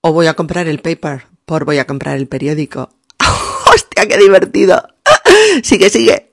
O 0.00 0.12
voy 0.12 0.26
a 0.26 0.34
comprar 0.34 0.68
el 0.68 0.80
paper 0.80 1.26
por 1.44 1.64
voy 1.64 1.78
a 1.78 1.86
comprar 1.86 2.16
el 2.16 2.28
periódico. 2.28 2.90
¡Hostia, 3.72 4.06
qué 4.06 4.16
divertido! 4.16 4.82
sigue, 5.62 5.90
sigue. 5.90 6.32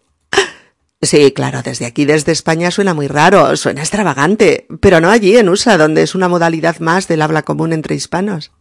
Sí, 1.02 1.32
claro, 1.32 1.62
desde 1.62 1.86
aquí, 1.86 2.04
desde 2.04 2.34
España 2.34 2.72
suena 2.72 2.94
muy 2.94 3.08
raro, 3.08 3.56
suena 3.56 3.82
extravagante, 3.82 4.68
pero 4.82 5.00
no 5.00 5.10
allí 5.10 5.38
en 5.38 5.48
USA, 5.48 5.78
donde 5.78 6.02
es 6.02 6.14
una 6.14 6.28
modalidad 6.28 6.80
más 6.80 7.08
del 7.08 7.22
habla 7.22 7.44
común 7.44 7.72
entre 7.72 7.96
hispanos. 7.96 8.52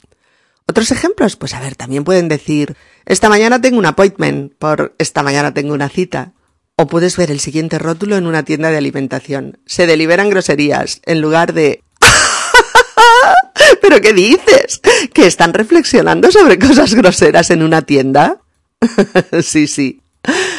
Otros 0.66 0.92
ejemplos, 0.92 1.34
pues 1.34 1.54
a 1.54 1.60
ver, 1.60 1.74
también 1.74 2.04
pueden 2.04 2.28
decir, 2.28 2.76
esta 3.06 3.28
mañana 3.28 3.60
tengo 3.60 3.78
un 3.78 3.86
appointment 3.86 4.52
por 4.56 4.94
esta 4.98 5.24
mañana 5.24 5.52
tengo 5.52 5.74
una 5.74 5.88
cita. 5.88 6.32
O 6.80 6.86
puedes 6.86 7.16
ver 7.16 7.32
el 7.32 7.40
siguiente 7.40 7.76
rótulo 7.80 8.16
en 8.16 8.28
una 8.28 8.44
tienda 8.44 8.70
de 8.70 8.76
alimentación. 8.76 9.58
Se 9.66 9.88
deliberan 9.88 10.30
groserías 10.30 11.00
en 11.06 11.20
lugar 11.20 11.52
de 11.52 11.82
¿Pero 13.82 14.00
qué 14.00 14.12
dices? 14.12 14.80
¿Que 15.12 15.26
están 15.26 15.54
reflexionando 15.54 16.30
sobre 16.30 16.56
cosas 16.56 16.94
groseras 16.94 17.50
en 17.50 17.64
una 17.64 17.82
tienda? 17.82 18.40
sí, 19.42 19.66
sí. 19.66 20.02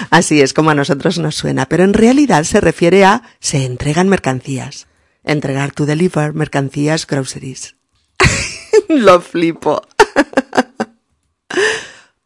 Así 0.09 0.41
es 0.41 0.53
como 0.53 0.71
a 0.71 0.75
nosotros 0.75 1.19
nos 1.19 1.35
suena, 1.35 1.67
pero 1.67 1.85
en 1.85 1.93
realidad 1.93 2.43
se 2.43 2.59
refiere 2.59 3.05
a 3.05 3.23
se 3.39 3.63
entregan 3.63 4.09
mercancías. 4.09 4.87
Entregar 5.23 5.71
to 5.71 5.85
deliver 5.85 6.33
mercancías 6.33 7.07
groceries. 7.07 7.77
Lo 8.89 9.21
flipo. 9.21 9.81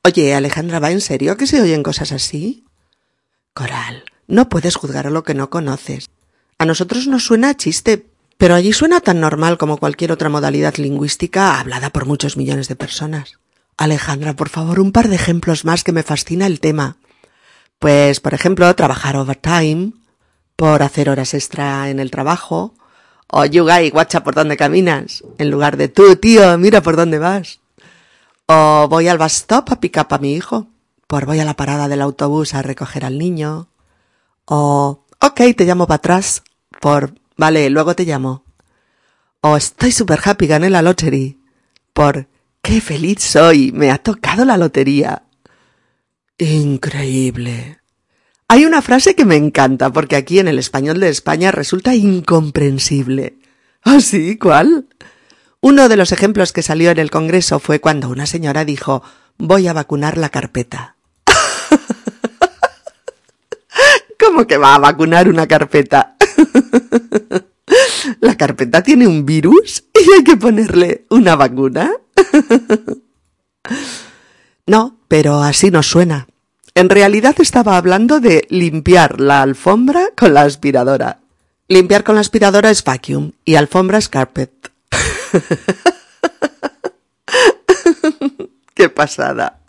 Oye, 0.04 0.34
Alejandra, 0.34 0.80
¿va 0.80 0.90
en 0.90 1.02
serio 1.02 1.38
que 1.38 1.46
se 1.46 1.62
oyen 1.62 1.84
cosas 1.84 2.12
así? 2.12 2.66
Coral, 3.54 4.04
no 4.28 4.50
puedes 4.50 4.76
juzgar 4.76 5.06
a 5.06 5.12
lo 5.12 5.24
que 5.24 5.36
no 5.36 5.52
conoces. 5.52 6.10
A 6.58 6.66
nosotros 6.66 7.06
nos 7.06 7.26
suena 7.26 7.56
chiste, 7.56 8.08
pero 8.38 8.56
allí 8.56 8.74
suena 8.74 9.00
tan 9.00 9.20
normal 9.20 9.60
como 9.60 9.78
cualquier 9.78 10.12
otra 10.12 10.30
modalidad 10.30 10.76
lingüística 10.78 11.60
hablada 11.60 11.92
por 11.92 12.06
muchos 12.08 12.36
millones 12.36 12.68
de 12.68 12.76
personas. 12.76 13.38
Alejandra, 13.78 14.36
por 14.36 14.50
favor, 14.50 14.80
un 14.80 14.92
par 14.92 15.08
de 15.08 15.16
ejemplos 15.16 15.66
más 15.66 15.84
que 15.84 15.92
me 15.92 16.02
fascina 16.02 16.48
el 16.48 16.60
tema. 16.60 16.98
Pues, 17.78 18.20
por 18.20 18.34
ejemplo, 18.34 18.74
trabajar 18.76 19.18
overtime, 19.18 19.94
por 20.56 20.82
hacer 20.82 21.10
horas 21.10 21.36
extra 21.36 21.90
en 21.90 22.00
el 22.00 22.10
trabajo, 22.10 22.74
o 23.28 23.46
you 23.46 23.66
guy, 23.66 23.92
guacha 23.92 24.24
por 24.24 24.34
dónde 24.34 24.58
caminas, 24.58 25.24
en 25.38 25.52
lugar 25.52 25.78
de 25.78 25.90
tú, 25.90 26.16
tío, 26.16 26.58
mira 26.58 26.82
por 26.82 26.96
dónde 26.96 27.20
vas. 27.20 27.60
O 28.48 28.88
voy 28.90 29.08
al 29.08 29.20
bus 29.20 29.34
stop 29.34 29.72
a 29.72 29.80
pick 29.80 29.98
up 29.98 30.08
a 30.10 30.18
mi 30.18 30.34
hijo 30.34 30.73
por 31.08 31.26
voy 31.26 31.40
a 31.40 31.46
la 31.46 31.56
parada 31.56 31.88
del 31.88 32.02
autobús 32.02 32.54
a 32.54 32.62
recoger 32.62 33.06
al 33.06 33.18
niño, 33.18 33.70
o 34.46 35.06
ok, 35.20 35.42
te 35.56 35.66
llamo 35.66 35.88
para 35.88 35.98
atrás, 35.98 36.44
por 36.82 37.14
vale, 37.38 37.70
luego 37.70 37.96
te 37.96 38.06
llamo, 38.06 38.44
o 39.42 39.58
estoy 39.58 39.92
super 39.92 40.20
happy, 40.24 40.48
gané 40.48 40.70
la 40.70 40.82
lottery, 40.82 41.40
por 41.94 42.28
qué 42.62 42.82
feliz 42.82 43.22
soy, 43.22 43.72
me 43.72 43.92
ha 43.92 43.98
tocado 43.98 44.46
la 44.46 44.58
lotería. 44.58 45.24
Increíble. 46.38 47.80
Hay 48.48 48.66
una 48.66 48.82
frase 48.82 49.16
que 49.16 49.26
me 49.26 49.36
encanta 49.36 49.92
porque 49.92 50.16
aquí 50.16 50.40
en 50.40 50.48
el 50.48 50.60
español 50.60 51.00
de 51.00 51.10
España 51.10 51.52
resulta 51.52 51.96
incomprensible. 51.96 53.38
¿Ah, 53.84 54.00
sí? 54.00 54.38
¿Cuál? 54.38 54.88
Uno 55.60 55.90
de 55.90 55.96
los 55.98 56.12
ejemplos 56.12 56.52
que 56.52 56.62
salió 56.62 56.92
en 56.92 57.00
el 57.00 57.10
Congreso 57.10 57.60
fue 57.60 57.80
cuando 57.80 58.10
una 58.10 58.26
señora 58.26 58.66
dijo 58.66 59.02
voy 59.38 59.68
a 59.68 59.74
vacunar 59.74 60.18
la 60.18 60.30
carpeta. 60.30 60.93
¿Cómo 64.24 64.48
que 64.48 64.58
va 64.58 64.76
a 64.76 64.80
vacunar 64.80 65.28
una 65.28 65.48
carpeta? 65.48 66.16
¿La 68.22 68.38
carpeta 68.38 68.82
tiene 68.82 69.06
un 69.06 69.26
virus 69.26 69.84
y 69.94 70.14
hay 70.14 70.24
que 70.24 70.38
ponerle 70.38 71.06
una 71.10 71.36
vacuna? 71.36 71.92
No, 74.66 74.96
pero 75.10 75.44
así 75.44 75.72
no 75.72 75.84
suena. 75.84 76.26
En 76.74 76.88
realidad 76.88 77.36
estaba 77.40 77.76
hablando 77.76 78.22
de 78.22 78.48
limpiar 78.50 79.20
la 79.20 79.42
alfombra 79.42 80.12
con 80.16 80.34
la 80.34 80.44
aspiradora. 80.44 81.20
Limpiar 81.68 82.06
con 82.06 82.16
la 82.16 82.22
aspiradora 82.22 82.70
es 82.70 82.82
vacuum 82.82 83.34
y 83.44 83.56
alfombra 83.56 83.98
es 83.98 84.08
carpet. 84.08 84.72
¡Qué 88.74 88.88
pasada! 88.88 89.60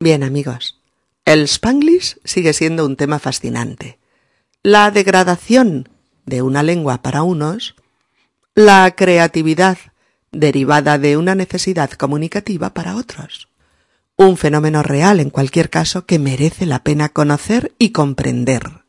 Bien, 0.00 0.22
amigos, 0.22 0.78
el 1.24 1.44
spanglish 1.44 2.18
sigue 2.24 2.52
siendo 2.52 2.84
un 2.84 2.96
tema 2.96 3.18
fascinante. 3.18 3.98
La 4.62 4.90
degradación 4.90 5.88
de 6.26 6.42
una 6.42 6.62
lengua 6.62 7.02
para 7.02 7.22
unos, 7.22 7.74
la 8.54 8.90
creatividad 8.94 9.78
derivada 10.32 10.98
de 10.98 11.16
una 11.16 11.34
necesidad 11.34 11.90
comunicativa 11.92 12.74
para 12.74 12.96
otros. 12.96 13.48
Un 14.16 14.36
fenómeno 14.36 14.82
real 14.82 15.18
en 15.18 15.30
cualquier 15.30 15.70
caso 15.70 16.06
que 16.06 16.18
merece 16.18 16.66
la 16.66 16.84
pena 16.84 17.08
conocer 17.08 17.72
y 17.78 17.90
comprender. 17.90 18.84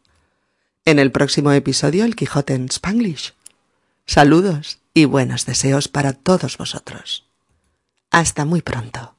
En 0.85 0.99
el 0.99 1.11
próximo 1.11 1.51
episodio 1.51 2.05
El 2.05 2.15
Quijote 2.15 2.53
en 2.53 2.65
Spanglish. 2.65 3.33
Saludos 4.05 4.79
y 4.93 5.05
buenos 5.05 5.45
deseos 5.45 5.87
para 5.87 6.13
todos 6.13 6.57
vosotros. 6.57 7.25
Hasta 8.11 8.45
muy 8.45 8.61
pronto. 8.61 9.14